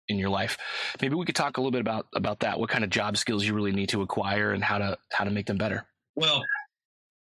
in 0.08 0.18
your 0.18 0.30
life. 0.30 0.56
Maybe 1.00 1.14
we 1.14 1.24
could 1.24 1.36
talk 1.36 1.56
a 1.56 1.60
little 1.60 1.72
bit 1.72 1.80
about 1.80 2.06
about 2.14 2.40
that. 2.40 2.58
What 2.58 2.70
kind 2.70 2.84
of 2.84 2.90
job 2.90 3.16
skills 3.16 3.44
you 3.44 3.54
really 3.54 3.72
need 3.72 3.88
to 3.90 4.02
acquire 4.02 4.52
and 4.52 4.62
how 4.62 4.78
to 4.78 4.98
how 5.12 5.24
to 5.24 5.30
make 5.30 5.46
them 5.46 5.58
better. 5.58 5.86
Well, 6.14 6.42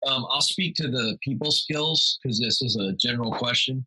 um, 0.07 0.27
I'll 0.31 0.41
speak 0.41 0.75
to 0.77 0.89
the 0.89 1.17
people 1.23 1.51
skills 1.51 2.19
because 2.23 2.39
this 2.39 2.61
is 2.63 2.77
a 2.77 2.93
general 2.95 3.33
question. 3.33 3.87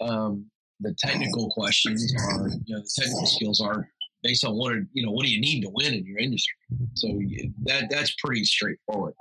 Um, 0.00 0.46
the 0.80 0.94
technical 0.98 1.48
questions 1.50 2.12
are, 2.28 2.48
you 2.48 2.74
know, 2.74 2.80
the 2.80 2.90
technical 2.98 3.26
skills 3.26 3.60
are 3.60 3.88
based 4.22 4.44
on 4.44 4.54
what 4.56 4.74
you 4.92 5.04
know 5.04 5.12
what 5.12 5.24
do 5.24 5.32
you 5.32 5.40
need 5.40 5.62
to 5.62 5.70
win 5.70 5.94
in 5.94 6.04
your 6.04 6.18
industry. 6.18 6.54
So 6.94 7.08
that 7.64 7.88
that's 7.90 8.14
pretty 8.24 8.44
straightforward. 8.44 9.14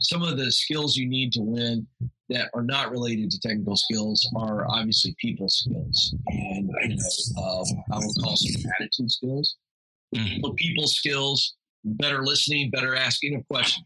Some 0.00 0.22
of 0.22 0.36
the 0.36 0.50
skills 0.50 0.96
you 0.96 1.08
need 1.08 1.32
to 1.32 1.40
win 1.40 1.86
that 2.34 2.50
are 2.54 2.62
not 2.62 2.90
related 2.90 3.30
to 3.30 3.40
technical 3.40 3.76
skills 3.76 4.28
are 4.36 4.66
obviously 4.68 5.14
people 5.18 5.48
skills 5.48 6.14
and 6.26 6.70
you 6.84 6.96
know 6.96 7.42
um, 7.42 7.64
I 7.92 7.98
would 7.98 8.16
call 8.22 8.36
some 8.36 8.70
attitude 8.78 9.10
skills. 9.10 9.56
Mm-hmm. 10.14 10.40
But 10.42 10.56
people 10.56 10.86
skills, 10.86 11.54
better 11.84 12.22
listening, 12.22 12.70
better 12.70 12.94
asking 12.94 13.34
of 13.36 13.46
questions. 13.48 13.84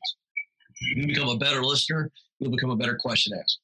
You 0.95 1.07
become 1.07 1.29
a 1.29 1.37
better 1.37 1.63
listener, 1.63 2.11
you'll 2.39 2.51
become 2.51 2.71
a 2.71 2.77
better 2.77 2.97
question 3.01 3.33
asker. 3.35 3.61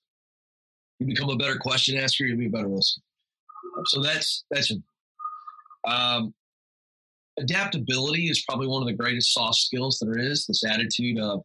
You 0.99 1.07
become 1.07 1.31
a 1.31 1.37
better 1.37 1.57
question 1.57 1.97
asker, 1.97 2.25
you'll 2.25 2.39
be 2.39 2.47
a 2.47 2.51
better 2.51 2.69
listener. 2.69 3.03
So 3.87 4.03
that's 4.03 4.45
that's 4.51 4.73
um, 5.87 6.35
adaptability 7.39 8.29
is 8.29 8.45
probably 8.49 8.67
one 8.67 8.83
of 8.83 8.89
the 8.89 8.95
greatest 8.95 9.33
soft 9.33 9.57
skills 9.57 9.99
there 10.01 10.19
is. 10.19 10.47
This 10.47 10.65
attitude 10.65 11.19
of 11.19 11.43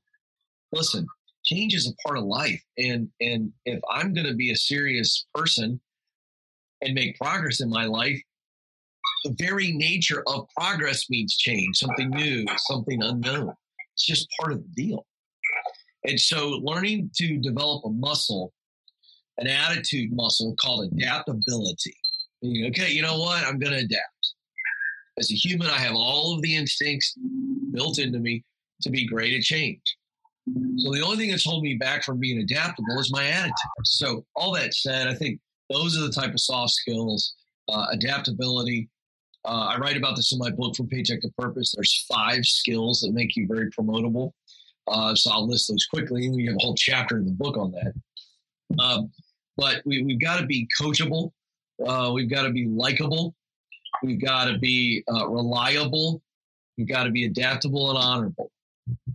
listen, 0.72 1.06
change 1.44 1.74
is 1.74 1.88
a 1.88 2.08
part 2.08 2.18
of 2.18 2.26
life. 2.26 2.64
And 2.78 3.10
and 3.20 3.52
if 3.66 3.80
I'm 3.90 4.14
going 4.14 4.28
to 4.28 4.36
be 4.36 4.52
a 4.52 4.56
serious 4.56 5.26
person 5.34 5.80
and 6.82 6.94
make 6.94 7.18
progress 7.18 7.62
in 7.62 7.70
my 7.70 7.86
life, 7.86 8.22
the 9.26 9.36
very 9.38 9.72
nature 9.72 10.24
of 10.28 10.48
progress 10.58 11.10
means 11.10 11.36
change, 11.36 11.78
something 11.78 12.10
new, 12.10 12.46
something 12.58 13.02
unknown. 13.02 13.54
It's 13.94 14.06
just 14.06 14.28
part 14.40 14.54
of 14.54 14.64
the 14.64 14.84
deal. 14.84 15.06
And 16.06 16.20
so 16.20 16.50
learning 16.64 17.12
to 17.16 17.38
develop 17.38 17.84
a 17.86 17.90
muscle, 17.90 18.54
an 19.38 19.48
attitude 19.48 20.12
muscle 20.14 20.56
called 20.56 20.92
adaptability. 20.94 21.96
okay, 22.68 22.92
you 22.92 23.02
know 23.02 23.20
what? 23.20 23.44
I'm 23.44 23.60
going 23.60 23.74
to 23.74 23.86
adapt. 23.86 24.34
As 25.18 25.32
a 25.32 25.36
human, 25.36 25.68
I 25.68 25.78
have 25.80 25.96
all 25.96 26.34
of 26.34 26.42
the 26.42 26.56
instincts 26.56 27.16
built 27.74 28.00
into 28.00 28.20
me 28.20 28.46
to 28.84 28.90
be 28.90 29.06
great 29.06 29.34
at 29.34 29.42
change. 29.42 29.82
So 30.78 30.92
the 30.92 31.02
only 31.04 31.18
thing 31.18 31.32
that's 31.32 31.46
holding 31.46 31.70
me 31.72 31.76
back 31.76 32.04
from 32.04 32.20
being 32.20 32.40
adaptable 32.40 33.00
is 33.00 33.12
my 33.12 33.28
attitude. 33.28 33.54
So 33.84 34.26
all 34.36 34.54
that 34.54 34.74
said, 34.74 35.08
I 35.08 35.14
think 35.14 35.40
those 35.70 35.98
are 35.98 36.02
the 36.02 36.12
type 36.12 36.32
of 36.32 36.40
soft 36.40 36.72
skills, 36.74 37.36
uh, 37.68 37.88
adaptability. 37.92 38.90
Uh, 39.46 39.68
I 39.72 39.78
write 39.78 39.98
about 39.98 40.16
this 40.16 40.32
in 40.32 40.40
my 40.40 40.50
book 40.50 40.76
from 40.76 40.88
Paycheck 40.88 41.22
to 41.22 41.30
Purpose. 41.38 41.74
There's 41.76 42.06
five 42.12 42.46
skills 42.46 43.02
that 43.02 43.14
make 43.14 43.36
you 43.36 43.48
very 43.48 43.70
promotable. 43.72 44.32
Uh, 44.88 45.16
so 45.16 45.32
I'll 45.32 45.48
list 45.48 45.70
those 45.70 45.86
quickly. 45.86 46.30
We 46.30 46.46
have 46.48 46.56
a 46.56 46.64
whole 46.64 46.76
chapter 46.76 47.18
in 47.18 47.26
the 47.26 47.32
book 47.32 47.58
on 47.58 47.72
that. 47.72 47.94
Um, 48.82 49.12
but 49.58 49.82
we, 49.86 50.06
have 50.10 50.22
got 50.22 50.40
to 50.40 50.46
be 50.46 50.68
coachable. 50.80 51.32
Uh, 51.86 52.12
we've 52.14 52.30
got 52.30 52.44
to 52.44 52.52
be 52.52 52.66
likable. 52.66 53.36
We've 54.04 54.22
got 54.22 54.46
to 54.46 54.58
be 54.58 55.04
uh, 55.12 55.28
reliable. 55.28 56.22
We've 56.78 56.88
got 56.88 57.04
to 57.04 57.12
be 57.12 57.26
adaptable 57.26 57.90
and 57.90 58.00
honorable. 58.00 58.52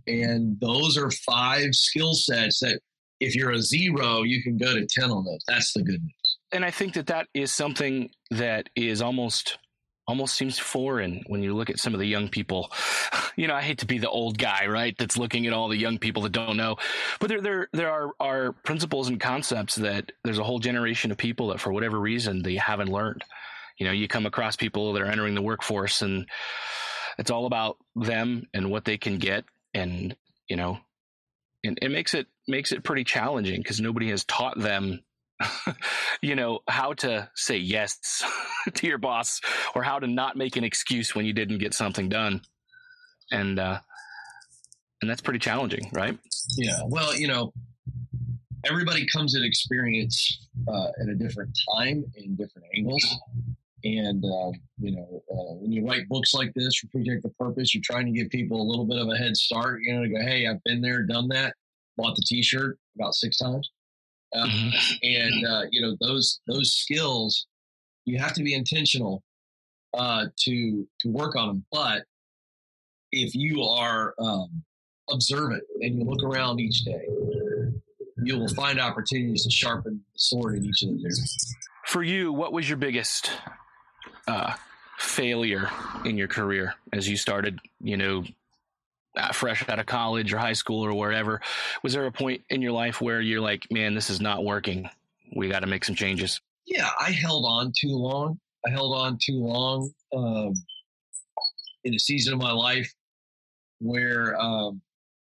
And 0.07 0.59
those 0.59 0.97
are 0.97 1.11
five 1.11 1.73
skill 1.73 2.13
sets 2.13 2.59
that 2.59 2.79
if 3.19 3.35
you're 3.35 3.51
a 3.51 3.61
zero, 3.61 4.23
you 4.23 4.43
can 4.43 4.57
go 4.57 4.73
to 4.73 4.85
10 4.85 5.09
on 5.09 5.25
those. 5.25 5.43
That's 5.47 5.73
the 5.73 5.83
good 5.83 6.01
news. 6.01 6.37
And 6.51 6.63
I 6.63 6.71
think 6.71 6.93
that 6.93 7.07
that 7.07 7.27
is 7.33 7.51
something 7.51 8.09
that 8.31 8.69
is 8.75 9.01
almost 9.01 9.57
almost 10.07 10.35
seems 10.35 10.59
foreign 10.59 11.23
when 11.25 11.41
you 11.41 11.55
look 11.55 11.69
at 11.69 11.79
some 11.79 11.95
of 11.95 11.99
the 11.99 12.07
young 12.07 12.29
people. 12.29 12.71
You 13.37 13.47
know, 13.47 13.53
I 13.53 13.61
hate 13.63 13.79
to 13.79 13.85
be 13.85 13.97
the 13.97 14.09
old 14.09 14.37
guy, 14.37 14.65
right? 14.67 14.95
That's 14.97 15.17
looking 15.17 15.45
at 15.45 15.51
all 15.51 15.67
the 15.67 15.75
young 15.75 15.97
people 15.97 16.21
that 16.21 16.31
don't 16.31 16.55
know, 16.55 16.77
but 17.19 17.27
there 17.27 17.41
there 17.41 17.67
there 17.73 17.91
are 17.91 18.13
are 18.17 18.53
principles 18.63 19.09
and 19.09 19.19
concepts 19.19 19.75
that 19.75 20.13
there's 20.23 20.39
a 20.39 20.43
whole 20.43 20.59
generation 20.59 21.11
of 21.11 21.17
people 21.17 21.49
that 21.49 21.59
for 21.59 21.73
whatever 21.73 21.99
reason 21.99 22.43
they 22.43 22.55
haven't 22.55 22.87
learned. 22.87 23.25
You 23.77 23.87
know, 23.87 23.91
you 23.91 24.07
come 24.07 24.25
across 24.25 24.55
people 24.55 24.93
that 24.93 25.01
are 25.01 25.11
entering 25.11 25.35
the 25.35 25.41
workforce 25.41 26.01
and 26.01 26.29
it's 27.17 27.29
all 27.29 27.45
about 27.45 27.75
them 27.93 28.47
and 28.53 28.71
what 28.71 28.85
they 28.85 28.97
can 28.97 29.17
get 29.17 29.43
and 29.75 30.15
you 30.47 30.55
know 30.55 30.79
and 31.63 31.77
it 31.81 31.89
makes 31.89 32.13
it 32.13 32.25
makes 32.47 32.71
it 32.71 32.83
pretty 32.83 33.03
challenging 33.03 33.59
because 33.59 33.79
nobody 33.79 34.09
has 34.09 34.23
taught 34.23 34.57
them 34.57 35.03
you 36.21 36.35
know 36.35 36.59
how 36.67 36.93
to 36.93 37.29
say 37.35 37.57
yes 37.57 38.23
to 38.73 38.87
your 38.87 38.97
boss 38.97 39.41
or 39.75 39.83
how 39.83 39.99
to 39.99 40.07
not 40.07 40.37
make 40.37 40.55
an 40.55 40.63
excuse 40.63 41.13
when 41.13 41.25
you 41.25 41.33
didn't 41.33 41.57
get 41.57 41.73
something 41.73 42.07
done. 42.09 42.41
And 43.31 43.59
uh 43.59 43.79
and 45.01 45.11
that's 45.11 45.21
pretty 45.21 45.39
challenging 45.39 45.91
right? 45.93 46.17
Yeah 46.57 46.79
well 46.85 47.15
you 47.15 47.27
know 47.27 47.53
everybody 48.63 49.05
comes 49.13 49.35
at 49.35 49.43
experience 49.43 50.47
uh, 50.67 50.87
at 51.01 51.07
a 51.09 51.15
different 51.15 51.57
time 51.75 52.05
in 52.15 52.35
different 52.35 52.67
angles 52.75 53.19
and 53.85 54.25
uh, 54.25 54.51
you 54.79 54.95
know, 54.95 55.23
uh, 55.31 55.53
when 55.61 55.71
you 55.71 55.87
write 55.87 56.09
books 56.09 56.33
like 56.33 56.51
this 56.55 56.75
for 56.75 56.87
Paycheck 56.87 57.21
to 57.21 57.29
Purpose, 57.39 57.73
you're 57.73 57.83
trying 57.85 58.07
to 58.07 58.11
give 58.11 58.29
people 58.31 58.59
a 58.59 58.67
little 58.67 58.85
bit 58.85 58.97
of 58.97 59.07
a 59.07 59.15
head 59.15 59.37
start. 59.37 59.79
You 59.81 59.93
know, 59.93 60.03
to 60.03 60.09
go, 60.09 60.19
hey, 60.19 60.47
I've 60.47 60.63
been 60.63 60.81
there, 60.81 61.03
done 61.03 61.27
that, 61.29 61.53
bought 61.95 62.15
the 62.15 62.23
T-shirt 62.27 62.79
about 62.95 63.13
six 63.13 63.37
times, 63.37 63.69
uh, 64.33 64.43
mm-hmm. 64.43 64.95
and 65.03 65.47
uh, 65.47 65.61
you 65.71 65.81
know 65.81 65.95
those 66.01 66.41
those 66.47 66.73
skills. 66.73 67.45
You 68.05 68.17
have 68.17 68.33
to 68.33 68.43
be 68.43 68.55
intentional 68.55 69.23
uh, 69.93 70.25
to 70.35 70.87
to 71.01 71.09
work 71.09 71.35
on 71.35 71.47
them. 71.47 71.65
But 71.71 72.05
if 73.11 73.35
you 73.35 73.61
are 73.61 74.15
um, 74.17 74.63
observant 75.11 75.63
and 75.81 75.99
you 75.99 76.05
look 76.05 76.23
around 76.23 76.59
each 76.59 76.83
day, 76.85 77.05
you 78.23 78.39
will 78.39 78.53
find 78.55 78.79
opportunities 78.79 79.43
to 79.43 79.51
sharpen 79.51 80.01
the 80.13 80.19
sword 80.19 80.55
in 80.57 80.65
each 80.65 80.81
of 80.81 80.89
those 80.89 81.03
areas. 81.03 81.55
For 81.85 82.01
you, 82.01 82.33
what 82.33 82.51
was 82.51 82.67
your 82.67 82.77
biggest 82.79 83.29
uh, 84.27 84.53
failure 84.97 85.69
in 86.03 86.17
your 86.17 86.27
career 86.27 86.75
as 86.93 87.07
you 87.07 87.17
started, 87.17 87.59
you 87.81 87.97
know, 87.97 88.23
fresh 89.33 89.67
out 89.69 89.79
of 89.79 89.85
college 89.85 90.33
or 90.33 90.37
high 90.37 90.53
school 90.53 90.85
or 90.85 90.93
wherever? 90.93 91.41
Was 91.83 91.93
there 91.93 92.05
a 92.05 92.11
point 92.11 92.43
in 92.49 92.61
your 92.61 92.71
life 92.71 93.01
where 93.01 93.21
you're 93.21 93.41
like, 93.41 93.67
man, 93.71 93.95
this 93.95 94.09
is 94.09 94.21
not 94.21 94.43
working? 94.43 94.89
We 95.35 95.49
got 95.49 95.59
to 95.59 95.67
make 95.67 95.85
some 95.85 95.95
changes. 95.95 96.41
Yeah, 96.65 96.89
I 96.99 97.11
held 97.11 97.45
on 97.47 97.71
too 97.79 97.95
long. 97.95 98.39
I 98.65 98.71
held 98.71 98.95
on 98.95 99.17
too 99.23 99.39
long 99.39 99.91
um, 100.15 100.53
in 101.83 101.93
a 101.93 101.99
season 101.99 102.33
of 102.33 102.41
my 102.41 102.51
life 102.51 102.91
where 103.79 104.39
um, 104.39 104.81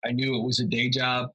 I 0.05 0.11
knew 0.11 0.35
it 0.35 0.43
was 0.43 0.59
a 0.59 0.65
day 0.65 0.89
job. 0.89 1.29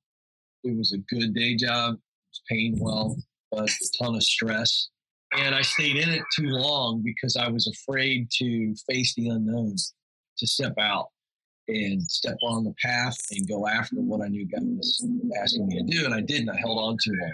It 0.62 0.76
was 0.76 0.92
a 0.92 0.98
good 1.14 1.34
day 1.34 1.56
job. 1.56 1.94
It 1.94 2.00
was 2.30 2.42
paying 2.48 2.78
well, 2.80 3.16
but 3.50 3.68
a 3.68 3.88
ton 3.98 4.14
of 4.14 4.22
stress 4.22 4.88
and 5.36 5.54
I 5.54 5.62
stayed 5.62 5.96
in 5.96 6.08
it 6.08 6.22
too 6.34 6.48
long 6.48 7.02
because 7.02 7.36
I 7.36 7.48
was 7.48 7.66
afraid 7.66 8.30
to 8.38 8.74
face 8.90 9.14
the 9.14 9.28
unknown, 9.28 9.76
to 10.38 10.46
step 10.46 10.74
out 10.78 11.08
and 11.68 12.02
step 12.02 12.38
on 12.42 12.64
the 12.64 12.74
path 12.82 13.16
and 13.30 13.46
go 13.46 13.66
after 13.66 13.96
what 13.96 14.22
I 14.22 14.28
knew 14.28 14.46
God 14.46 14.62
was 14.64 15.06
asking 15.40 15.66
me 15.66 15.78
to 15.78 15.84
do. 15.84 16.04
And 16.06 16.14
I 16.14 16.20
didn't. 16.20 16.48
I 16.48 16.56
held 16.56 16.78
on 16.78 16.96
too 17.02 17.12
long. 17.12 17.32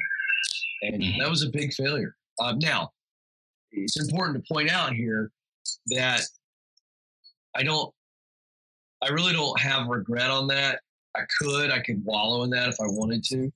And 0.82 1.02
mm-hmm. 1.02 1.20
that 1.20 1.30
was 1.30 1.44
a 1.44 1.50
big 1.50 1.72
failure. 1.72 2.16
Uh, 2.40 2.54
now, 2.58 2.90
it's 3.70 4.00
important 4.00 4.44
to 4.44 4.52
point 4.52 4.70
out 4.70 4.92
here 4.92 5.30
that 5.88 6.22
I 7.54 7.62
don't, 7.62 7.92
I 9.02 9.10
really 9.10 9.32
don't 9.32 9.58
have 9.60 9.86
regret 9.86 10.30
on 10.30 10.48
that. 10.48 10.80
I 11.14 11.20
could, 11.38 11.70
I 11.70 11.78
could 11.78 12.04
wallow 12.04 12.42
in 12.42 12.50
that 12.50 12.70
if 12.70 12.80
I 12.80 12.86
wanted 12.86 13.22
to. 13.24 13.52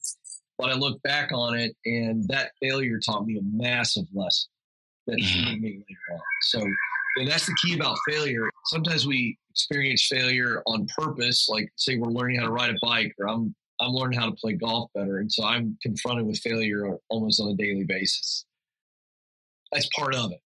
But 0.59 0.71
I 0.71 0.75
look 0.75 1.01
back 1.03 1.31
on 1.33 1.57
it, 1.57 1.77
and 1.85 2.27
that 2.29 2.53
failure 2.61 2.99
taught 2.99 3.27
me 3.27 3.39
a 3.39 3.43
massive 3.43 4.07
lesson 4.13 4.51
that 5.07 5.19
mm-hmm. 5.19 5.63
me 5.63 5.71
later 5.71 6.15
on. 6.15 6.21
So, 6.43 6.61
and 7.17 7.29
that's 7.29 7.47
the 7.47 7.57
key 7.63 7.75
about 7.75 7.97
failure. 8.09 8.49
Sometimes 8.67 9.07
we 9.07 9.39
experience 9.51 10.07
failure 10.11 10.63
on 10.67 10.87
purpose, 10.97 11.49
like 11.49 11.71
say 11.77 11.97
we're 11.97 12.11
learning 12.11 12.41
how 12.41 12.47
to 12.47 12.53
ride 12.53 12.71
a 12.71 12.79
bike, 12.83 13.13
or 13.19 13.29
I'm 13.29 13.55
I'm 13.81 13.93
learning 13.93 14.19
how 14.19 14.27
to 14.27 14.37
play 14.37 14.55
golf 14.55 14.91
better, 14.95 15.19
and 15.19 15.31
so 15.31 15.45
I'm 15.45 15.79
confronted 15.83 16.27
with 16.27 16.39
failure 16.39 16.97
almost 17.09 17.41
on 17.41 17.49
a 17.49 17.55
daily 17.55 17.85
basis. 17.85 18.45
That's 19.73 19.89
part 19.97 20.15
of 20.15 20.33
it. 20.33 20.41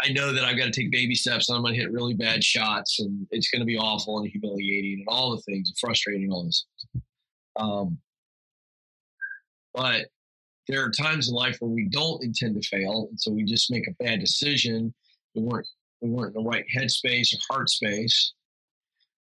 I 0.00 0.12
know 0.12 0.32
that 0.32 0.44
I've 0.44 0.56
got 0.56 0.66
to 0.66 0.70
take 0.70 0.92
baby 0.92 1.14
steps 1.14 1.48
and 1.48 1.56
I'm 1.56 1.62
going 1.62 1.74
to 1.74 1.80
hit 1.80 1.90
really 1.90 2.14
bad 2.14 2.44
shots 2.44 3.00
and 3.00 3.26
it's 3.32 3.50
going 3.50 3.60
to 3.60 3.66
be 3.66 3.76
awful 3.76 4.18
and 4.18 4.28
humiliating 4.28 5.00
and 5.00 5.08
all 5.08 5.32
the 5.32 5.42
things, 5.42 5.68
and 5.68 5.78
frustrating, 5.78 6.30
all 6.30 6.44
this. 6.44 6.66
Um, 7.56 7.98
but 9.74 10.06
there 10.68 10.84
are 10.84 10.90
times 10.90 11.28
in 11.28 11.34
life 11.34 11.56
where 11.60 11.70
we 11.70 11.88
don't 11.88 12.22
intend 12.22 12.60
to 12.60 12.68
fail, 12.68 13.08
and 13.10 13.18
so 13.18 13.32
we 13.32 13.44
just 13.44 13.70
make 13.70 13.88
a 13.88 14.02
bad 14.02 14.20
decision. 14.20 14.94
We 15.34 15.42
weren't 15.42 15.66
we 16.00 16.10
weren't 16.10 16.36
in 16.36 16.42
the 16.42 16.48
right 16.48 16.64
headspace 16.74 17.34
or 17.34 17.38
heart 17.50 17.70
space, 17.70 18.34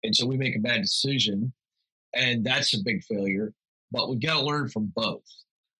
and 0.04 0.14
so 0.14 0.26
we 0.26 0.36
make 0.36 0.56
a 0.56 0.60
bad 0.60 0.82
decision, 0.82 1.52
and 2.14 2.44
that's 2.44 2.74
a 2.74 2.82
big 2.84 3.02
failure. 3.04 3.52
But 3.90 4.08
we've 4.08 4.22
got 4.22 4.40
to 4.40 4.46
learn 4.46 4.68
from 4.68 4.92
both 4.94 5.24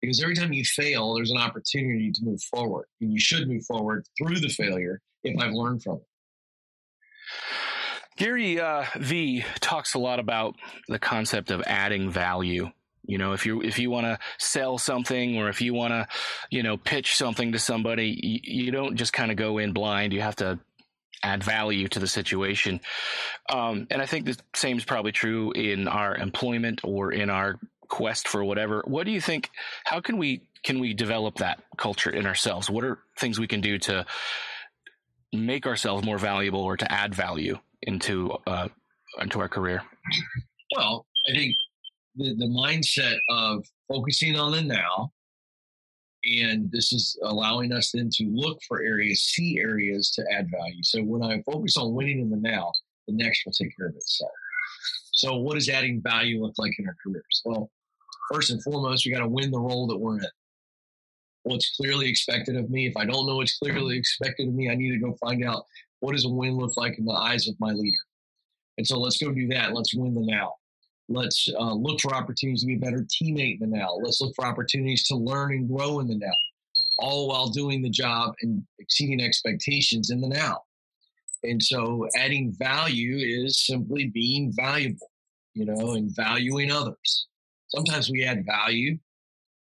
because 0.00 0.22
every 0.22 0.34
time 0.34 0.52
you 0.52 0.64
fail, 0.64 1.14
there's 1.14 1.30
an 1.30 1.38
opportunity 1.38 2.10
to 2.10 2.24
move 2.24 2.42
forward, 2.42 2.86
and 3.00 3.12
you 3.12 3.20
should 3.20 3.48
move 3.48 3.64
forward 3.64 4.04
through 4.18 4.40
the 4.40 4.48
failure 4.48 5.00
if 5.22 5.40
I've 5.40 5.52
learned 5.52 5.82
from 5.82 5.96
it. 5.96 6.06
Gary 8.16 8.60
uh, 8.60 8.84
V 8.98 9.44
talks 9.60 9.94
a 9.94 9.98
lot 9.98 10.18
about 10.18 10.56
the 10.88 10.98
concept 10.98 11.50
of 11.50 11.62
adding 11.66 12.10
value 12.10 12.68
you 13.04 13.18
know, 13.18 13.32
if 13.32 13.46
you 13.46 13.62
if 13.62 13.78
you 13.78 13.90
want 13.90 14.06
to 14.06 14.18
sell 14.38 14.78
something 14.78 15.36
or 15.38 15.48
if 15.48 15.60
you 15.60 15.74
want 15.74 15.92
to, 15.92 16.06
you 16.50 16.62
know, 16.62 16.76
pitch 16.76 17.16
something 17.16 17.52
to 17.52 17.58
somebody, 17.58 18.18
you, 18.22 18.64
you 18.64 18.70
don't 18.70 18.96
just 18.96 19.12
kind 19.12 19.30
of 19.30 19.36
go 19.36 19.58
in 19.58 19.72
blind. 19.72 20.12
You 20.12 20.20
have 20.20 20.36
to 20.36 20.58
add 21.22 21.42
value 21.44 21.88
to 21.88 21.98
the 21.98 22.06
situation. 22.06 22.80
Um, 23.48 23.86
and 23.90 24.02
I 24.02 24.06
think 24.06 24.26
the 24.26 24.36
same 24.54 24.76
is 24.76 24.84
probably 24.84 25.12
true 25.12 25.52
in 25.52 25.88
our 25.88 26.14
employment 26.16 26.80
or 26.84 27.12
in 27.12 27.30
our 27.30 27.58
quest 27.88 28.28
for 28.28 28.44
whatever. 28.44 28.82
What 28.86 29.04
do 29.04 29.12
you 29.12 29.20
think? 29.20 29.50
How 29.84 30.00
can 30.00 30.16
we 30.16 30.42
can 30.64 30.78
we 30.78 30.94
develop 30.94 31.36
that 31.36 31.60
culture 31.76 32.10
in 32.10 32.26
ourselves? 32.26 32.70
What 32.70 32.84
are 32.84 32.98
things 33.18 33.38
we 33.38 33.48
can 33.48 33.60
do 33.60 33.78
to 33.80 34.06
make 35.32 35.66
ourselves 35.66 36.04
more 36.04 36.18
valuable 36.18 36.60
or 36.60 36.76
to 36.76 36.90
add 36.92 37.14
value 37.14 37.58
into 37.82 38.30
uh, 38.46 38.68
into 39.20 39.40
our 39.40 39.48
career? 39.48 39.82
Well, 40.76 41.04
I 41.28 41.34
think 41.34 41.54
the, 42.16 42.34
the 42.34 42.46
mindset 42.46 43.16
of 43.28 43.64
focusing 43.88 44.36
on 44.36 44.52
the 44.52 44.62
now. 44.62 45.12
And 46.24 46.70
this 46.70 46.92
is 46.92 47.18
allowing 47.24 47.72
us 47.72 47.90
then 47.92 48.08
to 48.12 48.30
look 48.32 48.60
for 48.68 48.80
areas, 48.80 49.22
see 49.22 49.58
areas 49.58 50.12
to 50.12 50.24
add 50.32 50.48
value. 50.52 50.82
So 50.82 51.02
when 51.02 51.22
I 51.22 51.42
focus 51.42 51.76
on 51.76 51.94
winning 51.94 52.20
in 52.20 52.30
the 52.30 52.36
now, 52.36 52.70
the 53.08 53.14
next 53.14 53.44
will 53.44 53.52
take 53.52 53.76
care 53.76 53.88
of 53.88 53.96
itself. 53.96 54.30
So, 55.12 55.36
what 55.36 55.54
does 55.54 55.68
adding 55.68 56.00
value 56.00 56.42
look 56.42 56.54
like 56.58 56.78
in 56.78 56.86
our 56.86 56.96
careers? 57.02 57.42
Well, 57.44 57.70
first 58.32 58.50
and 58.50 58.62
foremost, 58.62 59.04
we 59.04 59.12
got 59.12 59.20
to 59.20 59.28
win 59.28 59.50
the 59.50 59.60
role 59.60 59.86
that 59.88 59.98
we're 59.98 60.18
in. 60.18 60.26
What's 61.44 61.76
clearly 61.76 62.08
expected 62.08 62.56
of 62.56 62.70
me? 62.70 62.86
If 62.86 62.96
I 62.96 63.04
don't 63.04 63.26
know 63.26 63.36
what's 63.36 63.58
clearly 63.58 63.98
expected 63.98 64.48
of 64.48 64.54
me, 64.54 64.70
I 64.70 64.74
need 64.74 64.92
to 64.92 64.98
go 64.98 65.16
find 65.20 65.44
out 65.44 65.64
what 66.00 66.12
does 66.12 66.24
a 66.24 66.28
win 66.28 66.56
look 66.56 66.76
like 66.76 66.98
in 66.98 67.04
the 67.04 67.12
eyes 67.12 67.48
of 67.48 67.54
my 67.58 67.72
leader. 67.72 67.96
And 68.78 68.86
so 68.86 68.98
let's 68.98 69.18
go 69.22 69.32
do 69.32 69.48
that. 69.48 69.74
Let's 69.74 69.94
win 69.94 70.14
the 70.14 70.22
now. 70.22 70.54
Let's 71.12 71.48
uh, 71.58 71.74
look 71.74 72.00
for 72.00 72.14
opportunities 72.14 72.62
to 72.62 72.66
be 72.66 72.76
a 72.76 72.78
better 72.78 73.06
teammate 73.14 73.60
in 73.60 73.70
the 73.70 73.76
now. 73.76 73.94
Let's 74.02 74.20
look 74.20 74.34
for 74.34 74.46
opportunities 74.46 75.06
to 75.08 75.16
learn 75.16 75.52
and 75.52 75.68
grow 75.68 76.00
in 76.00 76.08
the 76.08 76.16
now, 76.16 76.32
all 76.98 77.28
while 77.28 77.48
doing 77.48 77.82
the 77.82 77.90
job 77.90 78.34
and 78.42 78.62
exceeding 78.78 79.20
expectations 79.20 80.10
in 80.10 80.20
the 80.20 80.28
now. 80.28 80.62
And 81.42 81.62
so 81.62 82.06
adding 82.16 82.54
value 82.58 83.16
is 83.18 83.66
simply 83.66 84.06
being 84.06 84.52
valuable. 84.54 85.10
you 85.54 85.66
know, 85.66 85.92
and 85.92 86.14
valuing 86.16 86.70
others. 86.70 87.26
Sometimes 87.68 88.10
we 88.10 88.24
add 88.24 88.44
value 88.46 88.98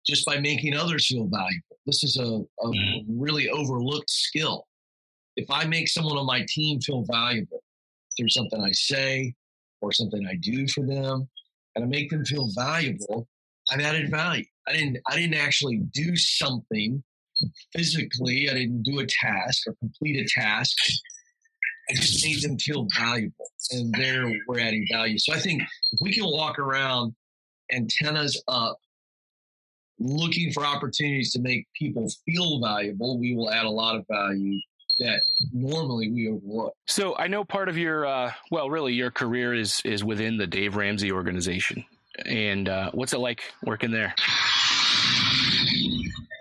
just 0.06 0.24
by 0.24 0.38
making 0.38 0.74
others 0.74 1.06
feel 1.06 1.26
valuable. 1.26 1.78
This 1.86 2.04
is 2.04 2.16
a, 2.16 2.24
a 2.24 2.68
mm-hmm. 2.68 3.20
really 3.20 3.48
overlooked 3.48 4.10
skill. 4.10 4.66
If 5.36 5.50
I 5.50 5.64
make 5.64 5.88
someone 5.88 6.18
on 6.18 6.26
my 6.26 6.44
team 6.48 6.80
feel 6.80 7.04
valuable 7.10 7.62
through 8.16 8.28
something 8.28 8.62
I 8.62 8.72
say 8.72 9.34
or 9.80 9.92
something 9.92 10.26
I 10.26 10.36
do 10.36 10.66
for 10.68 10.86
them, 10.86 11.28
and 11.80 11.86
I 11.94 11.98
make 11.98 12.10
them 12.10 12.24
feel 12.24 12.48
valuable, 12.54 13.28
I've 13.70 13.80
added 13.80 14.10
value. 14.10 14.44
I 14.68 14.72
didn't 14.72 14.98
I 15.08 15.16
didn't 15.16 15.34
actually 15.34 15.78
do 15.92 16.16
something 16.16 17.02
physically. 17.74 18.48
I 18.50 18.54
didn't 18.54 18.82
do 18.82 19.00
a 19.00 19.06
task 19.06 19.66
or 19.66 19.74
complete 19.80 20.16
a 20.16 20.40
task. 20.40 20.76
I 21.90 21.94
just 21.94 22.24
made 22.24 22.42
them 22.42 22.58
feel 22.58 22.86
valuable, 22.96 23.50
and 23.72 23.92
there 23.94 24.32
we're 24.46 24.60
adding 24.60 24.86
value. 24.92 25.18
So 25.18 25.32
I 25.32 25.38
think 25.38 25.62
if 25.62 25.98
we 26.00 26.12
can 26.12 26.24
walk 26.24 26.58
around 26.58 27.14
antennas 27.72 28.40
up, 28.46 28.78
looking 29.98 30.52
for 30.52 30.64
opportunities 30.64 31.32
to 31.32 31.40
make 31.40 31.66
people 31.76 32.08
feel 32.26 32.60
valuable, 32.60 33.18
we 33.18 33.34
will 33.34 33.50
add 33.50 33.66
a 33.66 33.70
lot 33.70 33.96
of 33.96 34.04
value 34.08 34.60
that 35.00 35.24
normally 35.52 36.10
we 36.10 36.28
overlook. 36.28 36.74
So 36.86 37.16
I 37.16 37.28
know 37.28 37.44
part 37.44 37.68
of 37.68 37.76
your, 37.76 38.06
uh, 38.06 38.32
well, 38.50 38.70
really 38.70 38.94
your 38.94 39.10
career 39.10 39.54
is 39.54 39.80
is 39.84 40.04
within 40.04 40.36
the 40.36 40.46
Dave 40.46 40.76
Ramsey 40.76 41.10
organization. 41.12 41.84
And 42.26 42.68
uh, 42.68 42.90
what's 42.92 43.12
it 43.12 43.18
like 43.18 43.42
working 43.64 43.90
there? 43.90 44.14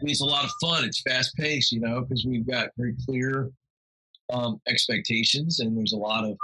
it's 0.02 0.22
a 0.22 0.26
lot 0.26 0.44
of 0.44 0.52
fun. 0.62 0.84
It's 0.86 1.02
fast 1.02 1.36
paced, 1.36 1.72
you 1.72 1.80
know, 1.80 2.02
because 2.02 2.26
we've 2.26 2.48
got 2.48 2.70
very 2.78 2.96
clear 3.06 3.50
um, 4.32 4.60
expectations, 4.68 5.60
and 5.60 5.78
there's 5.78 5.94
a 5.94 5.98
lot 5.98 6.26
of 6.26 6.38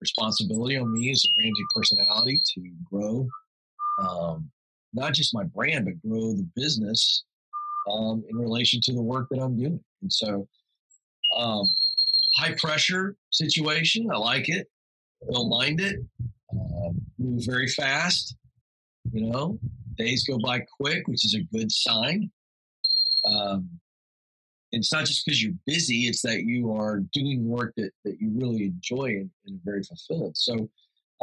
responsibility 0.00 0.76
on 0.76 0.92
me 0.92 1.10
as 1.10 1.24
a 1.24 1.28
Ramsey 1.38 1.64
personality 1.74 2.40
to 2.54 2.70
grow 2.90 3.26
um, 3.98 4.50
not 4.92 5.14
just 5.14 5.34
my 5.34 5.44
brand, 5.44 5.84
but 5.86 6.08
grow 6.08 6.32
the 6.32 6.48
business 6.54 7.24
um, 7.90 8.24
in 8.28 8.36
relation 8.36 8.80
to 8.82 8.92
the 8.92 9.02
work 9.02 9.28
that 9.30 9.40
I'm 9.40 9.56
doing. 9.56 9.80
And 10.02 10.12
so, 10.12 10.48
um, 11.34 11.68
high 12.36 12.54
pressure 12.58 13.16
situation, 13.30 14.08
I 14.10 14.16
like 14.16 14.48
it. 14.48 14.66
I 15.22 15.32
don't 15.32 15.48
mind 15.48 15.80
it. 15.80 15.96
Uh, 16.52 16.90
move 17.18 17.42
very 17.46 17.68
fast. 17.68 18.36
You 19.12 19.30
know, 19.30 19.58
days 19.96 20.24
go 20.24 20.38
by 20.38 20.64
quick, 20.80 21.06
which 21.08 21.24
is 21.24 21.34
a 21.34 21.56
good 21.56 21.70
sign. 21.70 22.30
Um, 23.26 23.68
it's 24.72 24.92
not 24.92 25.06
just 25.06 25.24
because 25.24 25.42
you're 25.42 25.54
busy; 25.64 26.02
it's 26.02 26.22
that 26.22 26.42
you 26.44 26.72
are 26.72 27.00
doing 27.12 27.48
work 27.48 27.72
that, 27.76 27.90
that 28.04 28.20
you 28.20 28.32
really 28.34 28.64
enjoy 28.64 29.06
and, 29.06 29.30
and 29.46 29.56
are 29.56 29.64
very 29.64 29.82
fulfilled. 29.82 30.36
So, 30.36 30.68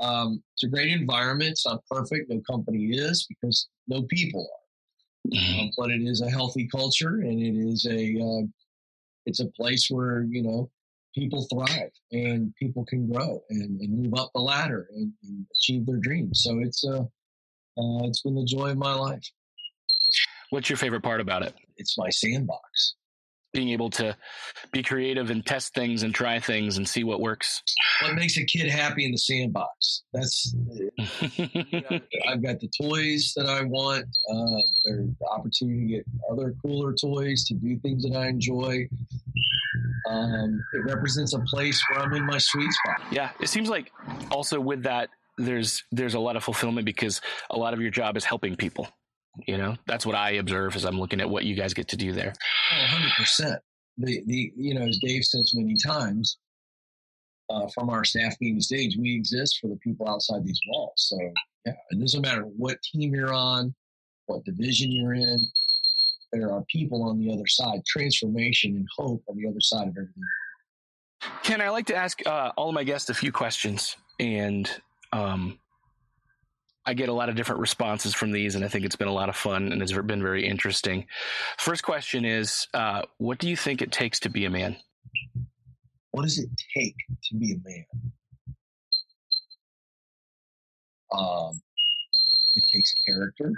um, 0.02 0.42
it's 0.56 0.64
a 0.64 0.68
great 0.68 0.90
environment. 0.90 1.52
It's 1.52 1.66
not 1.66 1.86
perfect. 1.90 2.30
No 2.30 2.42
company 2.50 2.86
is 2.86 3.28
because 3.28 3.68
no 3.88 4.04
people 4.04 4.50
are. 4.50 5.34
Mm-hmm. 5.34 5.60
Um, 5.60 5.72
but 5.78 5.92
it 5.92 6.02
is 6.02 6.22
a 6.22 6.30
healthy 6.30 6.68
culture, 6.68 7.20
and 7.22 7.40
it 7.42 7.56
is 7.56 7.86
a 7.86 8.18
uh, 8.22 8.48
it's 9.26 9.40
a 9.40 9.48
place 9.48 9.88
where 9.90 10.26
you 10.30 10.42
know 10.44 10.70
people 11.16 11.48
thrive 11.52 11.92
and 12.12 12.54
people 12.56 12.86
can 12.86 13.08
grow 13.12 13.40
and, 13.50 13.80
and 13.80 14.04
move 14.04 14.14
up 14.20 14.32
the 14.34 14.42
ladder 14.42 14.88
and, 14.96 15.14
and, 15.24 15.46
achieve 15.56 15.86
their 15.86 15.98
dreams. 15.98 16.42
So 16.44 16.60
it's 16.60 16.84
uh, 16.84 17.02
uh, 17.02 18.08
it's 18.08 18.22
been 18.22 18.36
the 18.36 18.46
joy 18.46 18.72
of 18.72 18.78
my 18.78 18.94
life. 18.94 19.24
What's 20.50 20.70
your 20.70 20.78
favorite 20.78 21.04
part 21.04 21.22
about 21.22 21.44
it? 21.44 21.54
It's 21.78 21.98
my 21.98 22.10
sandbox 22.10 22.96
being 23.54 23.70
able 23.70 23.90
to 23.92 24.16
be 24.72 24.84
creative 24.84 25.30
and 25.30 25.46
test 25.46 25.74
things 25.74 26.04
and 26.04 26.14
try 26.14 26.40
things 26.40 26.78
and 26.78 26.88
see 26.88 27.04
what 27.04 27.22
works. 27.22 27.62
What 28.02 28.16
makes 28.16 28.38
a 28.38 28.46
kid 28.46 28.68
happy 28.68 29.06
in 29.06 29.12
the 29.12 29.18
sandbox? 29.18 30.04
That's 30.12 30.56
I've 31.00 32.44
got 32.44 32.60
the 32.60 32.70
toys 32.82 33.34
that 33.36 33.46
I 33.46 33.64
want. 33.64 34.06
Uh, 34.30 34.62
there's 34.86 35.10
the 35.20 35.28
opportunity 35.32 35.88
to 35.88 35.94
get 35.96 36.06
other 36.32 36.54
cooler 36.62 36.94
toys 36.94 37.46
to 37.46 37.54
do 37.54 37.78
things 37.80 38.04
that 38.04 38.18
I 38.18 38.28
enjoy. 38.28 38.88
Um, 40.10 40.64
it 40.74 40.86
represents 40.86 41.34
a 41.34 41.40
place 41.40 41.82
where 41.90 42.04
I'm 42.04 42.14
in 42.14 42.26
my 42.26 42.38
sweet 42.38 42.72
spot. 42.72 43.02
Yeah, 43.12 43.30
it 43.40 43.48
seems 43.48 43.70
like 43.70 43.92
also 44.32 44.60
with 44.60 44.84
that 44.84 45.10
there's 45.38 45.84
there's 45.92 46.14
a 46.14 46.20
lot 46.20 46.36
of 46.36 46.44
fulfillment 46.44 46.86
because 46.86 47.22
a 47.50 47.58
lot 47.58 47.74
of 47.74 47.82
your 47.82 47.90
job 47.90 48.18
is 48.18 48.26
helping 48.26 48.56
people 48.56 48.88
you 49.48 49.58
know, 49.58 49.76
that's 49.86 50.06
what 50.06 50.16
I 50.16 50.32
observe 50.32 50.76
as 50.76 50.86
I'm 50.86 51.00
looking 51.00 51.22
at 51.22 51.30
what 51.30 51.46
you 51.46 51.56
guys 51.56 51.74
get 51.74 51.88
to 51.90 51.98
do 51.98 52.12
there. 52.12 52.34
Oh, 52.72 52.86
100%. 53.20 53.58
The, 53.98 54.24
the, 54.26 54.52
you 54.56 54.74
know, 54.74 54.82
as 54.82 55.00
Dave 55.02 55.24
says 55.24 55.54
many 55.56 55.76
times, 55.86 56.38
uh, 57.50 57.68
from 57.74 57.90
our 57.90 58.04
staff 58.04 58.36
meeting 58.42 58.62
stage, 58.62 58.98
we 58.98 59.16
exist 59.16 59.60
for 59.62 59.68
the 59.68 59.78
people 59.78 60.08
outside 60.08 60.46
these 60.46 60.60
walls. 60.68 60.94
So, 60.96 61.18
yeah, 61.66 61.74
it 61.92 62.00
doesn't 62.00 62.22
matter 62.22 62.44
what 62.44 62.82
team 62.82 63.14
you're 63.14 63.34
on, 63.34 63.74
what 64.26 64.46
division 64.46 64.92
you're 64.92 65.14
in, 65.14 65.40
there 66.34 66.52
are 66.52 66.64
people 66.68 67.04
on 67.04 67.20
the 67.20 67.32
other 67.32 67.48
side, 67.48 67.86
transformation 67.86 68.76
and 68.76 68.88
hope 68.98 69.24
on 69.30 69.38
the 69.38 69.48
other 69.48 69.62
side 69.62 69.88
of 69.88 69.96
everything. 69.96 70.24
Ken, 71.44 71.62
I 71.62 71.70
like 71.70 71.86
to 71.86 71.96
ask 71.96 72.26
uh, 72.26 72.52
all 72.58 72.70
of 72.70 72.76
my 72.76 72.84
guests 72.84 73.10
a 73.10 73.14
few 73.14 73.32
questions, 73.32 73.96
and 74.20 74.70
um, 75.14 75.60
I 76.86 76.94
get 76.94 77.10
a 77.10 77.14
lot 77.14 77.30
of 77.30 77.36
different 77.36 77.62
responses 77.62 78.14
from 78.14 78.32
these, 78.32 78.56
and 78.56 78.66
I 78.66 78.68
think 78.68 78.86
it's 78.86 78.96
been 78.96 79.08
a 79.08 79.14
lot 79.14 79.30
of 79.30 79.36
fun 79.36 79.72
and 79.72 79.82
it's 79.82 79.94
been 79.94 80.22
very 80.22 80.46
interesting. 80.46 81.06
First 81.58 81.84
question 81.84 82.26
is 82.26 82.68
uh, 82.74 83.04
What 83.18 83.38
do 83.40 83.50
you 83.50 83.56
think 83.56 83.82
it 83.82 83.92
takes 83.92 84.20
to 84.22 84.30
be 84.30 84.46
a 84.46 84.50
man? 84.50 84.76
What 86.12 86.24
does 86.24 86.38
it 86.38 86.50
take 86.76 86.96
to 87.30 87.36
be 87.36 87.54
a 87.54 87.68
man? 87.68 87.86
Um, 91.12 91.62
it 92.56 92.64
takes 92.72 92.94
character 93.06 93.52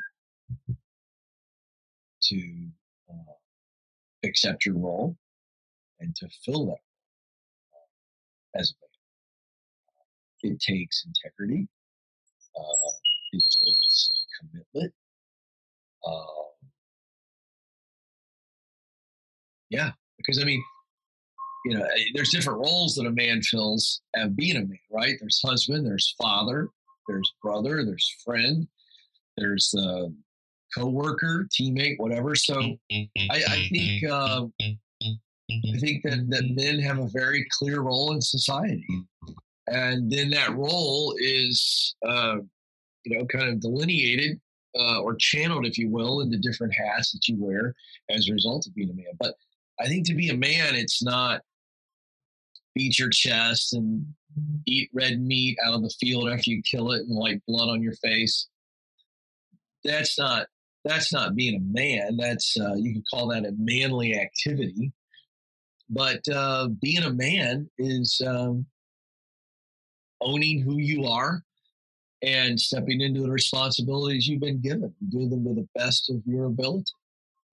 to 2.23 2.67
uh, 3.09 3.33
accept 4.23 4.65
your 4.65 4.75
role 4.75 5.17
and 5.99 6.15
to 6.15 6.27
fill 6.45 6.65
that 6.67 6.73
uh, 7.73 8.59
as 8.59 8.71
a 8.71 8.75
man. 10.47 10.53
It 10.53 10.59
takes 10.61 11.05
integrity. 11.05 11.67
Uh, 12.57 12.91
it 13.35 13.55
takes 13.65 14.11
commitment. 14.39 14.93
Um, 16.07 16.69
yeah, 19.69 19.91
because 20.17 20.41
I 20.41 20.45
mean, 20.45 20.63
you 21.65 21.77
know, 21.77 21.83
eh, 21.83 22.03
there's 22.13 22.29
different 22.31 22.59
roles 22.59 22.95
that 22.95 23.07
a 23.07 23.11
man 23.11 23.41
fills 23.41 24.01
at 24.15 24.35
being 24.35 24.55
a 24.55 24.59
man, 24.59 24.79
right? 24.91 25.15
There's 25.19 25.41
husband, 25.43 25.85
there's 25.85 26.13
father, 26.21 26.69
there's 27.07 27.33
brother, 27.41 27.83
there's 27.83 28.15
friend, 28.23 28.67
there's 29.37 29.73
uh, 29.77 30.07
co-worker, 30.75 31.47
teammate, 31.51 31.95
whatever. 31.97 32.35
So 32.35 32.77
I, 32.91 33.07
I 33.31 33.67
think 33.71 34.03
uh, 34.09 34.45
I 34.61 35.77
think 35.79 36.03
that, 36.03 36.25
that 36.29 36.55
men 36.55 36.79
have 36.79 36.99
a 36.99 37.09
very 37.09 37.45
clear 37.51 37.81
role 37.81 38.13
in 38.13 38.21
society, 38.21 38.85
and 39.67 40.11
then 40.11 40.29
that 40.31 40.55
role 40.55 41.15
is 41.19 41.95
uh, 42.07 42.37
you 43.05 43.17
know, 43.17 43.25
kind 43.25 43.49
of 43.49 43.59
delineated 43.59 44.39
uh, 44.77 45.01
or 45.01 45.15
channeled, 45.15 45.65
if 45.65 45.77
you 45.77 45.89
will, 45.89 46.21
into 46.21 46.37
different 46.37 46.73
hats 46.73 47.11
that 47.11 47.27
you 47.27 47.35
wear 47.39 47.73
as 48.09 48.27
a 48.27 48.33
result 48.33 48.67
of 48.67 48.75
being 48.75 48.89
a 48.89 48.93
man. 48.93 49.13
But 49.19 49.35
I 49.79 49.87
think 49.87 50.05
to 50.07 50.15
be 50.15 50.29
a 50.29 50.37
man, 50.37 50.75
it's 50.75 51.03
not 51.03 51.41
beat 52.73 52.99
your 52.99 53.09
chest 53.09 53.73
and 53.73 54.05
eat 54.65 54.89
red 54.93 55.21
meat 55.21 55.57
out 55.65 55.75
of 55.75 55.81
the 55.81 55.93
field 55.99 56.29
after 56.29 56.51
you 56.51 56.61
kill 56.69 56.91
it 56.91 57.01
and 57.01 57.15
like 57.15 57.41
blood 57.47 57.69
on 57.69 57.81
your 57.81 57.95
face. 57.95 58.47
That's 59.83 60.17
not 60.17 60.47
that's 60.83 61.11
not 61.11 61.35
being 61.35 61.55
a 61.55 61.79
man. 61.79 62.17
That's 62.17 62.55
uh, 62.59 62.75
you 62.75 62.93
can 62.93 63.03
call 63.11 63.27
that 63.29 63.45
a 63.45 63.53
manly 63.57 64.15
activity. 64.15 64.91
But 65.89 66.27
uh, 66.27 66.69
being 66.81 67.03
a 67.03 67.13
man 67.13 67.69
is 67.77 68.21
um, 68.25 68.65
owning 70.21 70.61
who 70.61 70.79
you 70.79 71.05
are, 71.05 71.43
and 72.21 72.59
stepping 72.59 73.01
into 73.01 73.21
the 73.21 73.31
responsibilities 73.31 74.27
you've 74.27 74.41
been 74.41 74.61
given, 74.61 74.93
do 75.09 75.29
them 75.29 75.43
to 75.45 75.53
the 75.53 75.67
best 75.75 76.09
of 76.09 76.21
your 76.25 76.45
ability. 76.45 76.91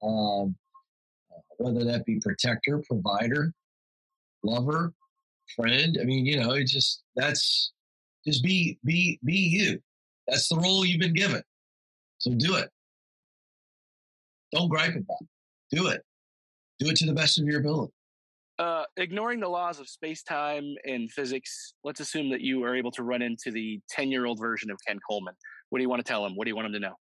Um, 0.03 0.57
whether 1.59 1.85
that 1.85 2.05
be 2.05 2.19
protector, 2.21 2.83
provider, 2.89 3.53
lover, 4.43 4.93
friend. 5.55 5.99
I 6.01 6.05
mean, 6.05 6.27
you 6.27 6.41
know, 6.41 6.53
it's 6.53 6.73
just 6.73 7.03
that's 7.15 7.73
just 8.27 8.43
be 8.43 8.79
be 8.85 9.19
be 9.25 9.35
you. 9.35 9.81
That's 10.29 10.49
the 10.49 10.57
role 10.57 10.85
you've 10.85 11.01
been 11.01 11.15
given. 11.15 11.43
So 12.19 12.33
do 12.33 12.57
it. 12.57 12.71
Don't 14.53 14.69
gripe 14.69 14.95
about 14.95 15.17
it. 15.21 15.77
Do 15.77 15.89
it. 15.89 16.03
Do 16.79 16.89
it 16.89 16.97
to 16.97 17.07
the 17.07 17.15
best 17.15 17.39
of 17.39 17.47
your 17.47 17.61
ability. 17.61 17.93
Uh, 18.63 18.85
ignoring 18.97 19.41
the 19.41 19.49
laws 19.49 19.81
of 19.81 19.89
space 19.89 20.23
time 20.23 20.77
and 20.85 21.11
physics, 21.11 21.75
let's 21.83 21.99
assume 21.99 22.31
that 22.31 22.43
you 22.43 22.63
are 22.63 22.77
able 22.77 22.93
to 22.93 23.03
run 23.03 23.21
into 23.21 23.51
the 23.51 23.81
10 23.91 24.09
year 24.09 24.25
old 24.25 24.39
version 24.39 24.71
of 24.71 24.79
Ken 24.87 25.01
Coleman. 25.09 25.35
What 25.71 25.81
do 25.81 25.83
you 25.83 25.89
want 25.89 25.99
to 25.99 26.09
tell 26.09 26.25
him? 26.25 26.37
What 26.37 26.45
do 26.45 26.51
you 26.51 26.55
want 26.55 26.67
him 26.67 26.73
to 26.75 26.79
know? 26.79 26.95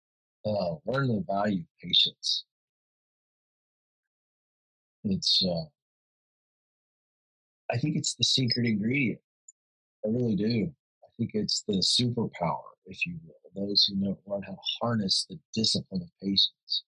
Uh, 0.44 0.92
learn 0.92 1.08
the 1.10 1.24
value 1.30 1.60
of 1.60 1.68
patience. 1.80 2.46
It's, 5.04 5.46
uh, 5.48 5.66
I 7.72 7.78
think 7.78 7.96
it's 7.96 8.16
the 8.16 8.24
secret 8.24 8.66
ingredient. 8.66 9.20
I 10.04 10.10
really 10.10 10.36
do. 10.36 10.72
I 11.04 11.08
think 11.16 11.32
it's 11.36 11.62
the 11.68 11.76
superpower, 11.76 12.64
if 12.88 13.06
you 13.06 13.20
will, 13.24 13.68
those 13.68 13.84
who 13.84 14.04
know, 14.04 14.18
learn 14.26 14.42
how 14.42 14.54
to 14.54 14.62
harness 14.82 15.28
the 15.30 15.38
discipline 15.54 16.02
of 16.02 16.10
patience. 16.24 16.86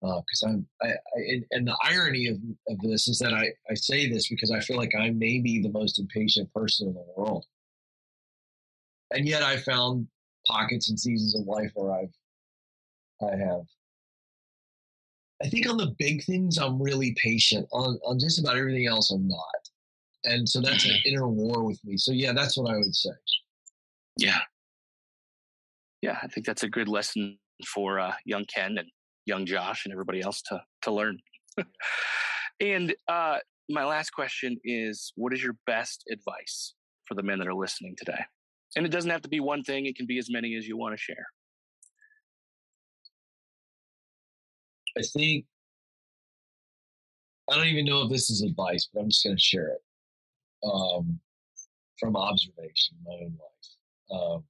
Because 0.00 0.42
uh, 0.44 0.48
I'm, 0.48 0.66
I, 0.82 0.88
I 0.88 1.42
and, 1.50 1.66
the 1.66 1.76
irony 1.82 2.28
of, 2.28 2.36
of 2.68 2.78
this 2.80 3.08
is 3.08 3.18
that 3.18 3.34
I, 3.34 3.50
I 3.68 3.74
say 3.74 4.08
this 4.08 4.28
because 4.28 4.50
I 4.50 4.60
feel 4.60 4.76
like 4.76 4.94
I 4.98 5.10
may 5.10 5.40
be 5.40 5.60
the 5.60 5.72
most 5.72 5.98
impatient 5.98 6.52
person 6.52 6.88
in 6.88 6.94
the 6.94 7.04
world. 7.16 7.44
And 9.12 9.26
yet 9.26 9.42
I 9.42 9.56
found 9.56 10.06
pockets 10.46 10.88
and 10.88 10.98
seasons 10.98 11.34
of 11.34 11.46
life 11.46 11.72
where 11.74 11.92
I've, 11.92 12.14
I 13.22 13.36
have 13.36 13.62
I 15.42 15.48
think 15.48 15.68
on 15.68 15.76
the 15.76 15.94
big 15.98 16.24
things, 16.24 16.58
I'm 16.58 16.82
really 16.82 17.14
patient. 17.22 17.68
On 17.72 17.98
on 18.04 18.18
just 18.18 18.40
about 18.40 18.56
everything 18.56 18.86
else, 18.86 19.10
I'm 19.10 19.28
not. 19.28 19.38
And 20.24 20.48
so 20.48 20.60
that's 20.60 20.84
an 20.84 20.90
mm-hmm. 20.90 21.08
inner 21.08 21.28
war 21.28 21.64
with 21.64 21.78
me. 21.84 21.96
So 21.96 22.12
yeah, 22.12 22.32
that's 22.32 22.56
what 22.56 22.72
I 22.72 22.76
would 22.76 22.94
say. 22.94 23.10
Yeah, 24.16 24.40
yeah, 26.02 26.18
I 26.22 26.26
think 26.28 26.46
that's 26.46 26.64
a 26.64 26.68
good 26.68 26.88
lesson 26.88 27.38
for 27.66 28.00
uh, 28.00 28.14
young 28.24 28.44
Ken 28.46 28.78
and 28.78 28.88
young 29.28 29.46
Josh 29.46 29.84
and 29.84 29.92
everybody 29.92 30.20
else 30.20 30.42
to 30.42 30.60
to 30.82 30.90
learn. 30.90 31.18
and 32.60 32.94
uh, 33.06 33.38
my 33.68 33.84
last 33.84 34.10
question 34.10 34.56
is, 34.64 35.12
what 35.16 35.32
is 35.32 35.42
your 35.42 35.56
best 35.66 36.04
advice 36.10 36.74
for 37.04 37.14
the 37.14 37.22
men 37.22 37.38
that 37.38 37.46
are 37.46 37.54
listening 37.54 37.94
today? 37.96 38.24
And 38.74 38.84
it 38.84 38.88
doesn't 38.88 39.10
have 39.10 39.22
to 39.22 39.28
be 39.28 39.40
one 39.40 39.62
thing; 39.62 39.86
it 39.86 39.96
can 39.96 40.06
be 40.06 40.18
as 40.18 40.30
many 40.30 40.56
as 40.56 40.66
you 40.66 40.76
want 40.76 40.94
to 40.94 40.98
share. 40.98 41.26
I 44.96 45.02
think 45.02 45.44
I 47.50 47.54
don't 47.54 47.66
even 47.66 47.84
know 47.84 48.02
if 48.02 48.10
this 48.10 48.30
is 48.30 48.42
advice, 48.42 48.88
but 48.92 49.00
I'm 49.00 49.08
just 49.08 49.24
going 49.24 49.36
to 49.36 49.40
share 49.40 49.68
it 49.68 49.82
um, 50.64 51.20
from 51.98 52.16
observation 52.16 52.96
in 52.98 53.04
my 53.06 53.24
own 53.24 53.38
life. 53.38 54.20
Um, 54.20 54.44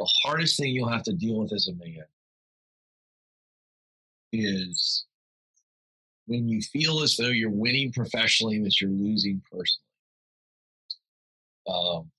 the 0.00 0.08
hardest 0.24 0.58
thing 0.58 0.72
you'll 0.72 0.88
have 0.88 1.04
to 1.04 1.12
deal 1.12 1.38
with 1.40 1.52
as 1.52 1.68
a 1.68 1.74
man 1.74 2.04
is 4.34 5.04
when 6.26 6.48
you 6.48 6.60
feel 6.60 7.02
as 7.02 7.16
though 7.16 7.28
you're 7.28 7.50
winning 7.50 7.92
professionally, 7.92 8.58
but 8.60 8.80
you're 8.80 8.90
losing 8.90 9.42
personally. 9.50 9.80
Um, 11.66 12.10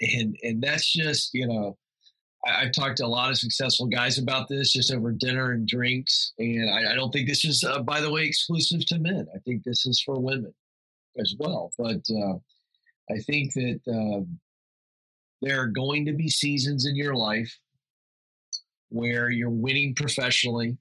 and 0.00 0.36
and 0.42 0.62
that's 0.62 0.92
just 0.92 1.32
you 1.32 1.46
know 1.46 1.76
I, 2.46 2.64
have 2.64 2.72
talked 2.72 2.98
to 2.98 3.06
a 3.06 3.08
lot 3.08 3.30
of 3.30 3.38
successful 3.38 3.86
guys 3.86 4.18
about 4.18 4.48
this 4.48 4.72
just 4.72 4.92
over 4.92 5.12
dinner 5.12 5.52
and 5.52 5.66
drinks. 5.66 6.32
And 6.38 6.70
I, 6.70 6.92
I 6.92 6.94
don't 6.94 7.10
think 7.10 7.28
this 7.28 7.44
is, 7.44 7.64
uh, 7.64 7.82
by 7.82 8.00
the 8.00 8.10
way, 8.10 8.24
exclusive 8.24 8.84
to 8.86 8.98
men. 8.98 9.26
I 9.34 9.38
think 9.40 9.62
this 9.62 9.86
is 9.86 10.02
for 10.04 10.20
women 10.20 10.52
as 11.18 11.34
well. 11.38 11.72
But 11.78 12.02
uh, 12.10 12.34
I 13.10 13.18
think 13.26 13.52
that 13.54 13.80
um, 13.88 14.38
there 15.42 15.60
are 15.60 15.66
going 15.66 16.04
to 16.06 16.12
be 16.12 16.28
seasons 16.28 16.86
in 16.86 16.96
your 16.96 17.14
life 17.14 17.56
where 18.88 19.30
you're 19.30 19.50
winning 19.50 19.94
professionally 19.94 20.76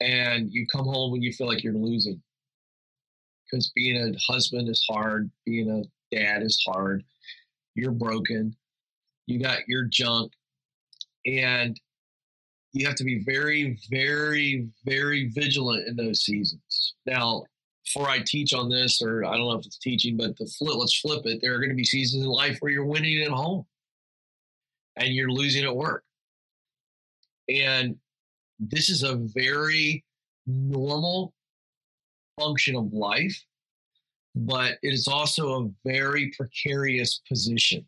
and 0.00 0.52
you 0.52 0.66
come 0.66 0.86
home 0.86 1.12
when 1.12 1.22
you 1.22 1.32
feel 1.32 1.46
like 1.46 1.62
you're 1.62 1.74
losing. 1.74 2.22
Because 3.50 3.72
being 3.74 3.96
a 3.96 4.32
husband 4.32 4.68
is 4.68 4.84
hard, 4.88 5.30
being 5.44 5.70
a 5.70 6.14
dad 6.14 6.42
is 6.42 6.62
hard, 6.66 7.04
you're 7.74 7.90
broken 7.92 8.56
you 9.30 9.38
got 9.38 9.68
your 9.68 9.84
junk, 9.84 10.32
and 11.24 11.80
you 12.72 12.86
have 12.86 12.96
to 12.96 13.04
be 13.04 13.22
very, 13.24 13.78
very, 13.90 14.68
very 14.84 15.30
vigilant 15.32 15.86
in 15.86 15.96
those 15.96 16.22
seasons. 16.22 16.94
Now, 17.06 17.44
before 17.84 18.08
I 18.08 18.20
teach 18.24 18.52
on 18.52 18.68
this, 18.68 19.00
or 19.00 19.24
I 19.24 19.36
don't 19.36 19.48
know 19.48 19.58
if 19.58 19.66
it's 19.66 19.78
teaching, 19.78 20.16
but 20.16 20.36
the 20.36 20.46
flip, 20.46 20.76
let's 20.76 20.98
flip 20.98 21.22
it. 21.24 21.40
There 21.40 21.54
are 21.54 21.58
going 21.58 21.70
to 21.70 21.76
be 21.76 21.84
seasons 21.84 22.24
in 22.24 22.30
life 22.30 22.58
where 22.60 22.70
you're 22.72 22.84
winning 22.84 23.22
at 23.22 23.30
home 23.30 23.66
and 24.96 25.08
you're 25.08 25.30
losing 25.30 25.64
at 25.64 25.74
work. 25.74 26.04
And 27.48 27.96
this 28.60 28.90
is 28.90 29.02
a 29.02 29.16
very 29.34 30.04
normal 30.46 31.32
function 32.38 32.76
of 32.76 32.92
life, 32.92 33.42
but 34.34 34.72
it 34.82 34.92
is 34.92 35.08
also 35.08 35.64
a 35.64 35.70
very 35.84 36.32
precarious 36.36 37.20
position 37.28 37.86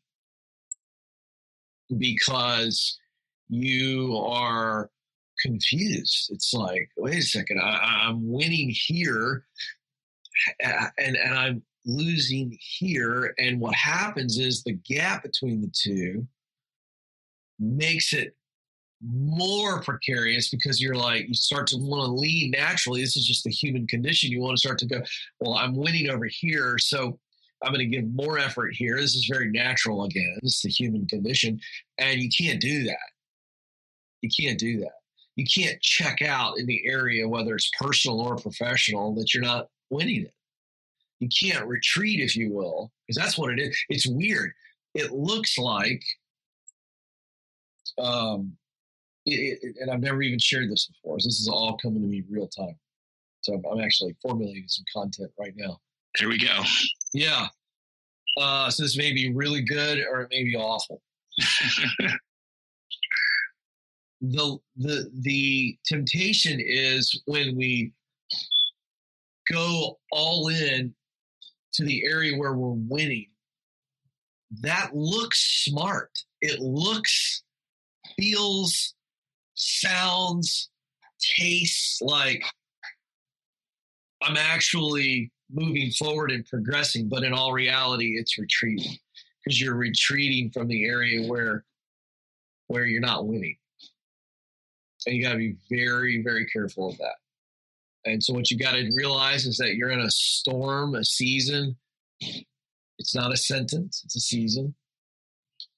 because 1.98 2.98
you 3.48 4.16
are 4.16 4.90
confused. 5.40 6.30
It's 6.32 6.54
like, 6.54 6.88
wait 6.96 7.18
a 7.18 7.22
second, 7.22 7.60
I, 7.60 8.08
am 8.08 8.30
winning 8.30 8.70
here 8.72 9.44
and, 10.60 11.16
and 11.16 11.34
I'm 11.34 11.62
losing 11.84 12.56
here. 12.60 13.34
And 13.38 13.60
what 13.60 13.74
happens 13.74 14.38
is 14.38 14.62
the 14.62 14.72
gap 14.72 15.22
between 15.22 15.60
the 15.60 15.72
two 15.74 16.26
makes 17.58 18.12
it 18.12 18.34
more 19.04 19.80
precarious 19.82 20.48
because 20.48 20.80
you're 20.80 20.94
like 20.94 21.26
you 21.26 21.34
start 21.34 21.66
to 21.66 21.76
want 21.76 22.06
to 22.06 22.12
lean 22.12 22.52
naturally 22.52 23.00
this 23.00 23.16
is 23.16 23.26
just 23.26 23.42
the 23.42 23.50
human 23.50 23.86
condition 23.86 24.30
you 24.30 24.40
want 24.40 24.56
to 24.56 24.60
start 24.60 24.78
to 24.78 24.86
go 24.86 25.00
well 25.40 25.54
i'm 25.54 25.74
winning 25.74 26.08
over 26.08 26.26
here 26.26 26.78
so 26.78 27.18
I'm 27.62 27.72
going 27.72 27.90
to 27.90 27.96
give 27.96 28.12
more 28.12 28.38
effort 28.38 28.74
here. 28.74 28.96
This 28.96 29.14
is 29.14 29.28
very 29.30 29.50
natural 29.50 30.04
again. 30.04 30.38
It's 30.42 30.62
the 30.62 30.68
human 30.68 31.06
condition. 31.06 31.60
And 31.98 32.20
you 32.20 32.28
can't 32.28 32.60
do 32.60 32.84
that. 32.84 33.10
You 34.20 34.30
can't 34.30 34.58
do 34.58 34.80
that. 34.80 34.92
You 35.36 35.44
can't 35.46 35.80
check 35.80 36.22
out 36.22 36.58
in 36.58 36.66
the 36.66 36.82
area, 36.86 37.28
whether 37.28 37.54
it's 37.54 37.70
personal 37.80 38.20
or 38.20 38.36
professional, 38.36 39.14
that 39.14 39.32
you're 39.32 39.42
not 39.42 39.68
winning 39.90 40.22
it. 40.22 40.34
You 41.20 41.28
can't 41.28 41.66
retreat, 41.66 42.20
if 42.20 42.36
you 42.36 42.52
will, 42.52 42.90
because 43.06 43.22
that's 43.22 43.38
what 43.38 43.52
it 43.52 43.60
is. 43.60 43.76
It's 43.88 44.06
weird. 44.06 44.52
It 44.94 45.12
looks 45.12 45.56
like, 45.56 46.02
um, 47.98 48.56
it, 49.26 49.58
it, 49.62 49.76
and 49.80 49.90
I've 49.90 50.00
never 50.00 50.22
even 50.22 50.38
shared 50.38 50.70
this 50.70 50.86
before. 50.86 51.20
So 51.20 51.26
this 51.28 51.40
is 51.40 51.48
all 51.48 51.76
coming 51.78 52.02
to 52.02 52.08
me 52.08 52.22
real 52.30 52.48
time. 52.48 52.76
So 53.42 53.54
I'm, 53.54 53.62
I'm 53.70 53.80
actually 53.80 54.16
formulating 54.22 54.64
some 54.68 54.84
content 54.92 55.30
right 55.38 55.54
now. 55.56 55.78
There 56.18 56.28
we 56.28 56.38
go. 56.38 56.62
Yeah. 57.12 57.46
Uh, 58.38 58.70
so 58.70 58.82
this 58.82 58.96
may 58.96 59.12
be 59.12 59.32
really 59.32 59.62
good 59.62 59.98
or 60.10 60.22
it 60.22 60.28
may 60.30 60.44
be 60.44 60.56
awful. 60.56 61.02
the 64.20 64.56
the 64.76 65.10
the 65.20 65.76
temptation 65.84 66.60
is 66.62 67.22
when 67.26 67.56
we 67.56 67.92
go 69.50 69.98
all 70.12 70.48
in 70.48 70.94
to 71.74 71.84
the 71.84 72.04
area 72.04 72.36
where 72.36 72.54
we're 72.54 72.76
winning. 72.88 73.26
That 74.60 74.94
looks 74.94 75.64
smart. 75.64 76.10
It 76.40 76.60
looks, 76.60 77.42
feels, 78.18 78.94
sounds, 79.62 80.70
tastes 81.38 82.00
like 82.02 82.44
I'm 84.22 84.36
actually 84.36 85.30
moving 85.50 85.90
forward 85.90 86.30
and 86.30 86.44
progressing, 86.46 87.08
but 87.08 87.24
in 87.24 87.32
all 87.32 87.52
reality, 87.52 88.14
it's 88.16 88.38
retreating 88.38 88.96
because 89.44 89.60
you're 89.60 89.74
retreating 89.76 90.50
from 90.50 90.68
the 90.68 90.84
area 90.84 91.26
where 91.28 91.64
where 92.68 92.86
you're 92.86 93.00
not 93.00 93.26
winning. 93.26 93.56
And 95.06 95.16
you 95.16 95.22
got 95.22 95.32
to 95.32 95.38
be 95.38 95.56
very, 95.70 96.22
very 96.22 96.46
careful 96.46 96.88
of 96.88 96.96
that. 96.98 97.16
And 98.04 98.22
so, 98.22 98.32
what 98.32 98.50
you 98.50 98.58
got 98.58 98.72
to 98.72 98.90
realize 98.94 99.46
is 99.46 99.56
that 99.58 99.74
you're 99.74 99.90
in 99.90 100.00
a 100.00 100.10
storm, 100.10 100.94
a 100.94 101.04
season. 101.04 101.76
It's 102.98 103.14
not 103.14 103.32
a 103.32 103.36
sentence, 103.36 104.02
it's 104.04 104.16
a 104.16 104.20
season. 104.20 104.74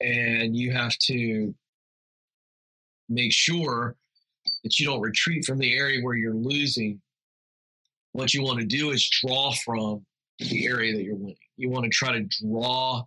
And 0.00 0.56
you 0.56 0.72
have 0.72 0.96
to 1.06 1.54
make 3.08 3.32
sure 3.32 3.96
that 4.62 4.78
you 4.78 4.86
don't 4.86 5.00
retreat 5.00 5.44
from 5.44 5.58
the 5.58 5.76
area 5.76 6.02
where 6.02 6.16
you're 6.16 6.34
losing 6.34 7.00
what 8.14 8.32
you 8.32 8.42
want 8.42 8.60
to 8.60 8.66
do 8.66 8.90
is 8.90 9.10
draw 9.22 9.52
from 9.64 10.06
the 10.38 10.66
area 10.66 10.94
that 10.94 11.02
you're 11.02 11.16
winning. 11.16 11.36
You 11.56 11.68
want 11.68 11.84
to 11.84 11.90
try 11.90 12.12
to 12.12 12.26
draw 12.40 13.02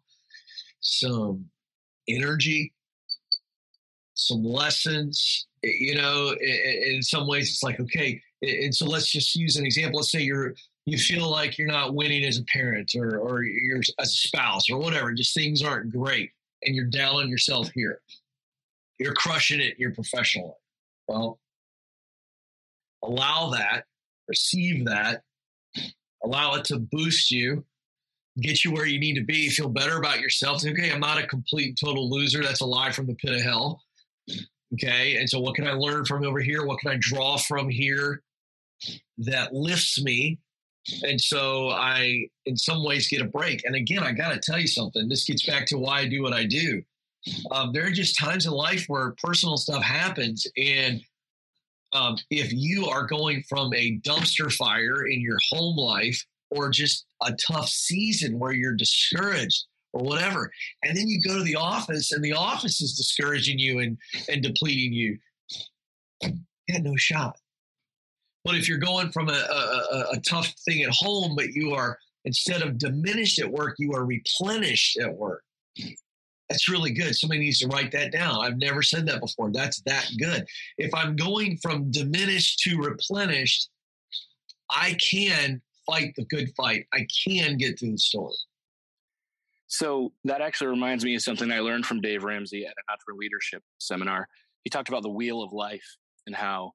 some 0.81 1.45
energy, 2.09 2.73
some 4.13 4.43
lessons. 4.43 5.47
You 5.63 5.95
know, 5.95 6.35
in 6.41 7.01
some 7.01 7.27
ways, 7.27 7.49
it's 7.49 7.63
like 7.63 7.79
okay. 7.79 8.21
And 8.41 8.75
so 8.75 8.85
let's 8.85 9.09
just 9.09 9.33
use 9.35 9.55
an 9.55 9.65
example. 9.65 9.99
Let's 9.99 10.11
say 10.11 10.21
you're 10.21 10.55
you 10.85 10.97
feel 10.97 11.29
like 11.29 11.57
you're 11.57 11.67
not 11.67 11.93
winning 11.95 12.23
as 12.25 12.37
a 12.37 12.43
parent 12.43 12.91
or 12.95 13.17
or 13.17 13.43
you're 13.43 13.79
as 13.79 13.93
a 13.99 14.05
spouse 14.05 14.69
or 14.69 14.77
whatever. 14.77 15.13
Just 15.13 15.33
things 15.33 15.63
aren't 15.63 15.91
great, 15.91 16.31
and 16.63 16.75
you're 16.75 16.85
down 16.85 17.15
on 17.15 17.29
yourself 17.29 17.69
here. 17.73 18.01
You're 18.99 19.13
crushing 19.13 19.59
it 19.59 19.73
in 19.73 19.79
your 19.79 19.93
professional 19.93 20.47
life. 20.47 20.55
Well, 21.07 21.39
allow 23.03 23.51
that 23.51 23.85
receive 24.27 24.85
that, 24.85 25.23
allow 26.23 26.55
it 26.55 26.65
to 26.65 26.79
boost 26.79 27.31
you, 27.31 27.65
get 28.41 28.63
you 28.63 28.71
where 28.71 28.85
you 28.85 28.99
need 28.99 29.15
to 29.15 29.23
be, 29.23 29.49
feel 29.49 29.69
better 29.69 29.97
about 29.97 30.19
yourself. 30.19 30.65
Okay, 30.65 30.91
I'm 30.91 30.99
not 30.99 31.17
a 31.17 31.27
complete 31.27 31.79
total 31.83 32.09
loser. 32.09 32.43
That's 32.43 32.61
a 32.61 32.65
lie 32.65 32.91
from 32.91 33.07
the 33.07 33.15
pit 33.15 33.33
of 33.33 33.41
hell. 33.41 33.81
Okay, 34.73 35.15
and 35.17 35.29
so 35.29 35.39
what 35.39 35.55
can 35.55 35.67
I 35.67 35.71
learn 35.71 36.05
from 36.05 36.25
over 36.25 36.39
here? 36.39 36.65
What 36.65 36.79
can 36.79 36.91
I 36.91 36.97
draw 36.99 37.37
from 37.37 37.69
here 37.69 38.21
that 39.19 39.53
lifts 39.53 40.01
me 40.03 40.39
And 41.03 41.19
so 41.19 41.69
I, 41.69 42.27
in 42.45 42.55
some 42.55 42.83
ways, 42.83 43.07
get 43.09 43.21
a 43.21 43.25
break. 43.25 43.65
And 43.65 43.75
again, 43.75 44.03
I 44.03 44.11
got 44.13 44.33
to 44.33 44.39
tell 44.39 44.59
you 44.59 44.67
something. 44.67 45.09
This 45.09 45.25
gets 45.25 45.45
back 45.45 45.65
to 45.67 45.77
why 45.77 45.99
I 45.99 46.07
do 46.07 46.23
what 46.23 46.33
I 46.33 46.45
do. 46.45 46.81
Um, 47.51 47.71
there 47.73 47.85
are 47.85 47.91
just 47.91 48.17
times 48.17 48.45
in 48.45 48.51
life 48.51 48.85
where 48.87 49.15
personal 49.23 49.57
stuff 49.57 49.83
happens. 49.83 50.45
And 50.57 51.01
um, 51.93 52.17
if 52.29 52.51
you 52.51 52.87
are 52.87 53.05
going 53.05 53.43
from 53.47 53.73
a 53.73 53.99
dumpster 53.99 54.53
fire 54.53 55.07
in 55.07 55.21
your 55.21 55.37
home 55.51 55.77
life 55.77 56.23
or 56.51 56.69
just 56.69 57.05
a 57.23 57.33
tough 57.33 57.69
season 57.69 58.39
where 58.39 58.51
you're 58.51 58.75
discouraged 58.75 59.65
or 59.93 60.03
whatever, 60.03 60.51
and 60.83 60.97
then 60.97 61.07
you 61.07 61.21
go 61.21 61.37
to 61.37 61.43
the 61.43 61.55
office 61.55 62.11
and 62.11 62.23
the 62.23 62.33
office 62.33 62.81
is 62.81 62.93
discouraging 62.93 63.59
you 63.59 63.79
and, 63.79 63.97
and 64.29 64.43
depleting 64.43 64.93
you, 64.93 65.17
you 66.21 66.33
had 66.69 66.83
no 66.83 66.95
shot. 66.95 67.37
But 68.43 68.55
if 68.55 68.69
you're 68.69 68.77
going 68.77 69.11
from 69.11 69.29
a, 69.29 69.33
a, 69.33 70.05
a 70.13 70.21
tough 70.21 70.53
thing 70.65 70.83
at 70.83 70.91
home, 70.91 71.35
but 71.35 71.47
you 71.47 71.73
are 71.73 71.97
instead 72.23 72.61
of 72.61 72.77
diminished 72.77 73.39
at 73.39 73.51
work, 73.51 73.75
you 73.77 73.93
are 73.93 74.05
replenished 74.05 74.97
at 74.99 75.13
work. 75.13 75.43
That's 76.49 76.69
really 76.69 76.91
good. 76.91 77.15
Somebody 77.15 77.41
needs 77.41 77.59
to 77.59 77.67
write 77.67 77.91
that 77.91 78.11
down. 78.11 78.39
I've 78.39 78.57
never 78.57 78.81
said 78.81 79.05
that 79.07 79.19
before. 79.19 79.51
That's 79.51 79.81
that 79.81 80.09
good. 80.17 80.45
If 80.77 80.93
I'm 80.93 81.15
going 81.15 81.57
from 81.57 81.91
diminished 81.91 82.59
to 82.59 82.77
replenished, 82.77 83.69
I 84.69 84.93
can 84.93 85.61
fight 85.85 86.13
the 86.15 86.25
good 86.25 86.53
fight. 86.55 86.85
I 86.93 87.05
can 87.25 87.57
get 87.57 87.79
through 87.79 87.91
the 87.91 87.97
storm. 87.97 88.33
So 89.67 90.13
that 90.23 90.41
actually 90.41 90.67
reminds 90.67 91.03
me 91.03 91.15
of 91.15 91.21
something 91.21 91.51
I 91.51 91.59
learned 91.59 91.85
from 91.85 91.99
Dave 91.99 92.23
Ramsey 92.23 92.65
at 92.65 92.71
an 92.71 92.83
Entrepreneur 92.89 93.19
Leadership 93.19 93.63
seminar. 93.79 94.29
He 94.63 94.69
talked 94.69 94.87
about 94.87 95.03
the 95.03 95.09
wheel 95.09 95.41
of 95.41 95.51
life 95.51 95.97
and 96.25 96.35
how 96.35 96.71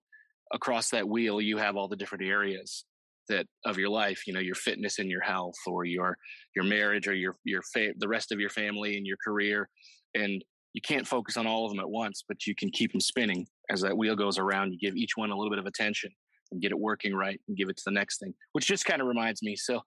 across 0.52 0.90
that 0.90 1.08
wheel 1.08 1.40
you 1.40 1.56
have 1.56 1.76
all 1.76 1.88
the 1.88 1.96
different 1.96 2.24
areas 2.24 2.84
that 3.28 3.46
of 3.64 3.78
your 3.78 3.88
life 3.88 4.26
you 4.26 4.32
know 4.32 4.40
your 4.40 4.54
fitness 4.54 4.98
and 4.98 5.10
your 5.10 5.20
health 5.20 5.54
or 5.66 5.84
your 5.84 6.16
your 6.56 6.64
marriage 6.64 7.06
or 7.06 7.14
your 7.14 7.36
your 7.44 7.62
fa- 7.72 7.94
the 7.98 8.08
rest 8.08 8.32
of 8.32 8.40
your 8.40 8.50
family 8.50 8.96
and 8.96 9.06
your 9.06 9.16
career 9.24 9.68
and 10.14 10.44
you 10.74 10.80
can't 10.80 11.06
focus 11.06 11.36
on 11.36 11.46
all 11.46 11.64
of 11.64 11.70
them 11.70 11.80
at 11.80 11.88
once 11.88 12.24
but 12.26 12.46
you 12.46 12.54
can 12.54 12.70
keep 12.70 12.92
them 12.92 13.00
spinning 13.00 13.46
as 13.70 13.80
that 13.80 13.96
wheel 13.96 14.14
goes 14.14 14.38
around. 14.38 14.72
You 14.72 14.78
give 14.78 14.96
each 14.96 15.16
one 15.16 15.30
a 15.30 15.36
little 15.36 15.50
bit 15.50 15.58
of 15.58 15.66
attention 15.66 16.10
and 16.50 16.60
get 16.60 16.70
it 16.70 16.78
working 16.78 17.14
right 17.14 17.40
and 17.48 17.56
give 17.56 17.68
it 17.70 17.76
to 17.78 17.82
the 17.86 17.92
next 17.92 18.18
thing 18.18 18.34
which 18.52 18.66
just 18.66 18.84
kind 18.84 19.00
of 19.00 19.08
reminds 19.08 19.42
me 19.42 19.56
so 19.56 19.80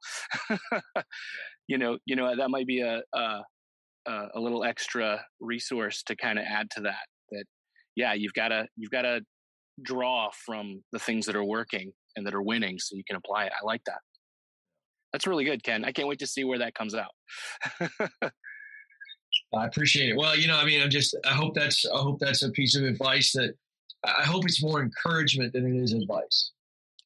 you 1.67 1.77
know 1.77 1.99
you 2.05 2.15
know 2.15 2.35
that 2.35 2.49
might 2.49 2.65
be 2.65 2.81
a 2.81 3.01
a, 3.13 3.41
a 4.07 4.39
little 4.39 4.63
extra 4.63 5.23
resource 5.39 6.01
to 6.03 6.15
kind 6.15 6.39
of 6.39 6.45
add 6.45 6.67
to 6.71 6.81
that 6.81 7.05
that 7.29 7.45
yeah 7.95 8.13
you've 8.13 8.33
got 8.33 8.47
to 8.47 8.65
you've 8.75 8.89
got 8.89 9.03
to 9.03 9.21
draw 9.81 10.29
from 10.45 10.83
the 10.91 10.99
things 10.99 11.25
that 11.25 11.35
are 11.35 11.43
working 11.43 11.91
and 12.15 12.25
that 12.25 12.33
are 12.33 12.41
winning 12.41 12.79
so 12.79 12.95
you 12.95 13.03
can 13.03 13.15
apply 13.15 13.45
it. 13.45 13.51
I 13.59 13.65
like 13.65 13.83
that. 13.85 13.99
That's 15.11 15.27
really 15.27 15.45
good, 15.45 15.63
Ken. 15.63 15.85
I 15.85 15.91
can't 15.91 16.07
wait 16.07 16.19
to 16.19 16.27
see 16.27 16.43
where 16.43 16.59
that 16.59 16.75
comes 16.75 16.95
out. 16.95 17.11
I 19.53 19.65
appreciate 19.65 20.09
it. 20.09 20.17
Well, 20.17 20.35
you 20.37 20.47
know, 20.47 20.57
I 20.57 20.65
mean, 20.65 20.81
I'm 20.81 20.89
just 20.89 21.15
I 21.25 21.33
hope 21.33 21.55
that's 21.55 21.85
I 21.85 21.99
hope 21.99 22.19
that's 22.19 22.43
a 22.43 22.51
piece 22.51 22.75
of 22.75 22.83
advice 22.83 23.31
that 23.33 23.53
I 24.03 24.23
hope 24.23 24.43
it's 24.45 24.61
more 24.61 24.81
encouragement 24.81 25.53
than 25.53 25.65
it 25.65 25.81
is 25.81 25.93
advice. 25.93 26.51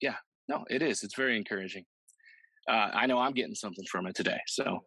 Yeah. 0.01 0.15
No, 0.47 0.65
it 0.69 0.81
is. 0.81 1.03
It's 1.03 1.15
very 1.15 1.37
encouraging. 1.37 1.85
Uh, 2.67 2.89
I 2.93 3.05
know 3.05 3.19
I'm 3.19 3.33
getting 3.33 3.55
something 3.55 3.85
from 3.89 4.07
it 4.07 4.15
today. 4.15 4.39
So, 4.47 4.83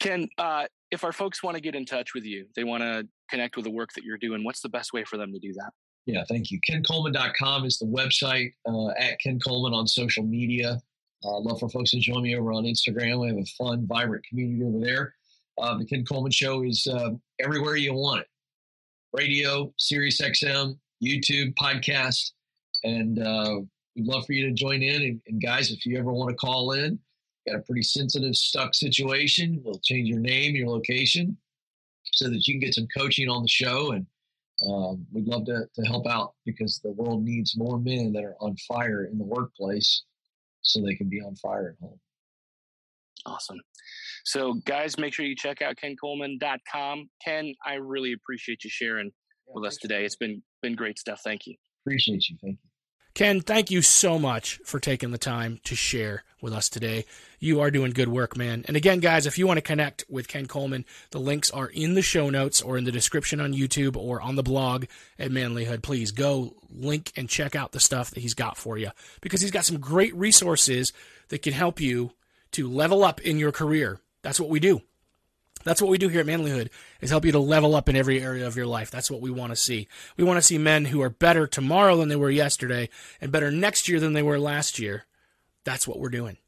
Ken, 0.00 0.28
uh, 0.38 0.64
if 0.90 1.04
our 1.04 1.12
folks 1.12 1.42
want 1.42 1.56
to 1.56 1.60
get 1.60 1.74
in 1.74 1.84
touch 1.84 2.14
with 2.14 2.24
you, 2.24 2.46
they 2.56 2.64
want 2.64 2.82
to 2.82 3.06
connect 3.30 3.56
with 3.56 3.64
the 3.64 3.70
work 3.70 3.90
that 3.94 4.04
you're 4.04 4.18
doing, 4.18 4.44
what's 4.44 4.60
the 4.60 4.68
best 4.68 4.92
way 4.92 5.04
for 5.04 5.16
them 5.16 5.32
to 5.32 5.38
do 5.38 5.52
that? 5.54 5.70
Yeah, 6.08 6.24
thank 6.26 6.50
you. 6.50 6.58
KenColeman.com 6.66 7.66
is 7.66 7.76
the 7.76 7.84
website, 7.84 8.52
uh, 8.66 8.88
at 8.98 9.20
Ken 9.20 9.38
Coleman 9.38 9.74
on 9.74 9.86
social 9.86 10.22
media. 10.22 10.80
Uh, 11.22 11.38
love 11.40 11.60
for 11.60 11.68
folks 11.68 11.90
to 11.90 12.00
join 12.00 12.22
me 12.22 12.34
over 12.34 12.50
on 12.50 12.64
Instagram. 12.64 13.20
We 13.20 13.28
have 13.28 13.36
a 13.36 13.44
fun, 13.58 13.86
vibrant 13.86 14.24
community 14.26 14.64
over 14.64 14.80
there. 14.82 15.14
Uh, 15.58 15.76
the 15.76 15.84
Ken 15.84 16.06
Coleman 16.06 16.32
Show 16.32 16.64
is 16.64 16.86
uh, 16.90 17.10
everywhere 17.44 17.76
you 17.76 17.92
want 17.92 18.22
it 18.22 18.26
radio, 19.12 19.70
Sirius 19.76 20.22
XM, 20.22 20.78
YouTube, 21.04 21.54
podcast. 21.56 22.32
And 22.84 23.18
uh, 23.18 23.60
we'd 23.94 24.06
love 24.06 24.24
for 24.24 24.32
you 24.32 24.46
to 24.46 24.54
join 24.54 24.82
in. 24.82 25.02
And, 25.02 25.20
and 25.26 25.42
guys, 25.42 25.70
if 25.70 25.84
you 25.84 25.98
ever 25.98 26.10
want 26.10 26.30
to 26.30 26.36
call 26.36 26.72
in, 26.72 26.98
got 27.46 27.56
a 27.56 27.62
pretty 27.62 27.82
sensitive, 27.82 28.34
stuck 28.34 28.74
situation, 28.74 29.60
we'll 29.62 29.80
change 29.84 30.08
your 30.08 30.20
name, 30.20 30.56
your 30.56 30.68
location, 30.68 31.36
so 32.14 32.30
that 32.30 32.46
you 32.46 32.54
can 32.54 32.60
get 32.60 32.74
some 32.74 32.88
coaching 32.96 33.28
on 33.28 33.42
the 33.42 33.48
show 33.48 33.92
and 33.92 34.06
um, 34.66 35.06
we'd 35.12 35.26
love 35.26 35.44
to, 35.46 35.66
to 35.74 35.82
help 35.82 36.06
out 36.06 36.34
because 36.44 36.80
the 36.82 36.92
world 36.92 37.24
needs 37.24 37.56
more 37.56 37.78
men 37.78 38.12
that 38.12 38.24
are 38.24 38.36
on 38.40 38.56
fire 38.66 39.04
in 39.04 39.18
the 39.18 39.24
workplace 39.24 40.04
so 40.62 40.80
they 40.80 40.94
can 40.94 41.08
be 41.08 41.20
on 41.20 41.36
fire 41.36 41.76
at 41.76 41.84
home. 41.84 42.00
Awesome. 43.26 43.60
So, 44.24 44.54
guys, 44.64 44.98
make 44.98 45.14
sure 45.14 45.24
you 45.24 45.36
check 45.36 45.62
out 45.62 45.76
kencoleman.com. 45.76 47.08
Ken, 47.24 47.54
I 47.64 47.74
really 47.74 48.12
appreciate 48.12 48.64
you 48.64 48.70
sharing 48.70 49.06
yeah, 49.06 49.52
with 49.54 49.64
us 49.64 49.76
today. 49.76 50.04
It's 50.04 50.16
been 50.16 50.42
been 50.62 50.74
great 50.74 50.98
stuff. 50.98 51.20
Thank 51.22 51.46
you. 51.46 51.54
Appreciate 51.84 52.28
you. 52.28 52.36
Thank 52.42 52.58
you. 52.62 52.70
Ken, 53.18 53.40
thank 53.40 53.68
you 53.72 53.82
so 53.82 54.16
much 54.16 54.60
for 54.64 54.78
taking 54.78 55.10
the 55.10 55.18
time 55.18 55.58
to 55.64 55.74
share 55.74 56.22
with 56.40 56.52
us 56.52 56.68
today. 56.68 57.04
You 57.40 57.60
are 57.60 57.70
doing 57.72 57.90
good 57.90 58.06
work, 58.06 58.36
man. 58.36 58.64
And 58.68 58.76
again, 58.76 59.00
guys, 59.00 59.26
if 59.26 59.36
you 59.36 59.44
want 59.44 59.56
to 59.56 59.60
connect 59.60 60.04
with 60.08 60.28
Ken 60.28 60.46
Coleman, 60.46 60.84
the 61.10 61.18
links 61.18 61.50
are 61.50 61.66
in 61.66 61.94
the 61.94 62.00
show 62.00 62.30
notes 62.30 62.62
or 62.62 62.78
in 62.78 62.84
the 62.84 62.92
description 62.92 63.40
on 63.40 63.54
YouTube 63.54 63.96
or 63.96 64.22
on 64.22 64.36
the 64.36 64.44
blog 64.44 64.84
at 65.18 65.32
Manlyhood. 65.32 65.82
Please 65.82 66.12
go 66.12 66.54
link 66.70 67.10
and 67.16 67.28
check 67.28 67.56
out 67.56 67.72
the 67.72 67.80
stuff 67.80 68.12
that 68.12 68.20
he's 68.20 68.34
got 68.34 68.56
for 68.56 68.78
you 68.78 68.92
because 69.20 69.40
he's 69.40 69.50
got 69.50 69.64
some 69.64 69.80
great 69.80 70.14
resources 70.14 70.92
that 71.30 71.42
can 71.42 71.54
help 71.54 71.80
you 71.80 72.12
to 72.52 72.68
level 72.68 73.02
up 73.02 73.20
in 73.22 73.36
your 73.36 73.50
career. 73.50 73.98
That's 74.22 74.38
what 74.38 74.48
we 74.48 74.60
do. 74.60 74.82
That's 75.64 75.82
what 75.82 75.90
we 75.90 75.98
do 75.98 76.08
here 76.08 76.20
at 76.20 76.26
Manlyhood 76.26 76.70
is 77.00 77.10
help 77.10 77.24
you 77.24 77.32
to 77.32 77.38
level 77.38 77.74
up 77.74 77.88
in 77.88 77.96
every 77.96 78.22
area 78.22 78.46
of 78.46 78.56
your 78.56 78.66
life. 78.66 78.90
That's 78.90 79.10
what 79.10 79.20
we 79.20 79.30
want 79.30 79.52
to 79.52 79.56
see. 79.56 79.88
We 80.16 80.24
want 80.24 80.38
to 80.38 80.42
see 80.42 80.58
men 80.58 80.86
who 80.86 81.02
are 81.02 81.10
better 81.10 81.46
tomorrow 81.46 81.96
than 81.96 82.08
they 82.08 82.16
were 82.16 82.30
yesterday 82.30 82.88
and 83.20 83.32
better 83.32 83.50
next 83.50 83.88
year 83.88 84.00
than 84.00 84.12
they 84.12 84.22
were 84.22 84.38
last 84.38 84.78
year. 84.78 85.04
That's 85.64 85.86
what 85.86 85.98
we're 85.98 86.08
doing. 86.08 86.38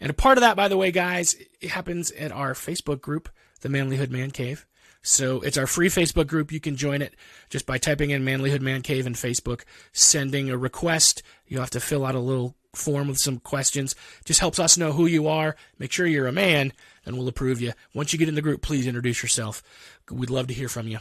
And 0.00 0.10
a 0.10 0.14
part 0.14 0.38
of 0.38 0.42
that, 0.42 0.56
by 0.56 0.68
the 0.68 0.76
way, 0.76 0.90
guys, 0.90 1.36
it 1.60 1.70
happens 1.70 2.10
at 2.12 2.32
our 2.32 2.54
Facebook 2.54 3.00
group, 3.00 3.28
the 3.60 3.68
Manlyhood 3.68 4.10
Man 4.10 4.30
Cave. 4.30 4.66
So 5.02 5.40
it's 5.40 5.58
our 5.58 5.66
free 5.66 5.88
Facebook 5.88 6.28
group. 6.28 6.52
You 6.52 6.60
can 6.60 6.76
join 6.76 7.02
it 7.02 7.14
just 7.50 7.66
by 7.66 7.78
typing 7.78 8.10
in 8.10 8.24
Manlyhood 8.24 8.60
Man 8.60 8.82
Cave 8.82 9.06
in 9.06 9.14
Facebook, 9.14 9.62
sending 9.92 10.48
a 10.48 10.56
request. 10.56 11.22
You 11.46 11.58
have 11.58 11.70
to 11.70 11.80
fill 11.80 12.06
out 12.06 12.14
a 12.14 12.20
little 12.20 12.54
form 12.74 13.08
with 13.08 13.18
some 13.18 13.38
questions. 13.38 13.94
Just 14.24 14.40
helps 14.40 14.58
us 14.58 14.78
know 14.78 14.92
who 14.92 15.06
you 15.06 15.28
are. 15.28 15.56
Make 15.78 15.92
sure 15.92 16.06
you're 16.06 16.26
a 16.26 16.32
man, 16.32 16.72
and 17.04 17.16
we'll 17.16 17.28
approve 17.28 17.60
you. 17.60 17.72
Once 17.94 18.12
you 18.12 18.18
get 18.18 18.28
in 18.28 18.34
the 18.34 18.42
group, 18.42 18.62
please 18.62 18.86
introduce 18.86 19.22
yourself. 19.22 19.62
We'd 20.10 20.30
love 20.30 20.46
to 20.48 20.54
hear 20.54 20.68
from 20.68 20.88
you. 20.88 20.98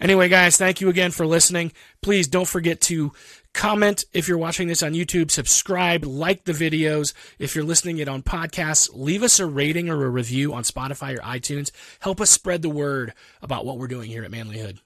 Anyway, 0.00 0.28
guys, 0.28 0.56
thank 0.56 0.80
you 0.80 0.88
again 0.88 1.12
for 1.12 1.26
listening. 1.26 1.72
Please 2.00 2.26
don't 2.26 2.48
forget 2.48 2.80
to 2.80 3.12
comment 3.52 4.04
if 4.12 4.26
you're 4.26 4.38
watching 4.38 4.66
this 4.66 4.82
on 4.82 4.94
YouTube, 4.94 5.30
subscribe, 5.30 6.04
like 6.04 6.44
the 6.44 6.52
videos. 6.52 7.12
If 7.38 7.54
you're 7.54 7.64
listening 7.64 7.98
it 7.98 8.08
on 8.08 8.22
podcasts, 8.22 8.90
leave 8.92 9.22
us 9.22 9.38
a 9.38 9.46
rating 9.46 9.88
or 9.88 10.04
a 10.04 10.10
review 10.10 10.54
on 10.54 10.64
Spotify 10.64 11.16
or 11.16 11.20
iTunes. 11.20 11.70
Help 12.00 12.20
us 12.20 12.30
spread 12.30 12.62
the 12.62 12.68
word 12.68 13.12
about 13.42 13.64
what 13.64 13.78
we're 13.78 13.86
doing 13.86 14.10
here 14.10 14.24
at 14.24 14.30
Manlyhood. 14.32 14.78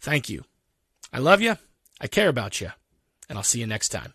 Thank 0.00 0.30
you. 0.30 0.44
I 1.12 1.18
love 1.18 1.42
you. 1.42 1.56
I 2.00 2.06
care 2.06 2.28
about 2.28 2.60
you. 2.60 2.70
And 3.28 3.36
I'll 3.36 3.44
see 3.44 3.60
you 3.60 3.66
next 3.66 3.90
time. 3.90 4.14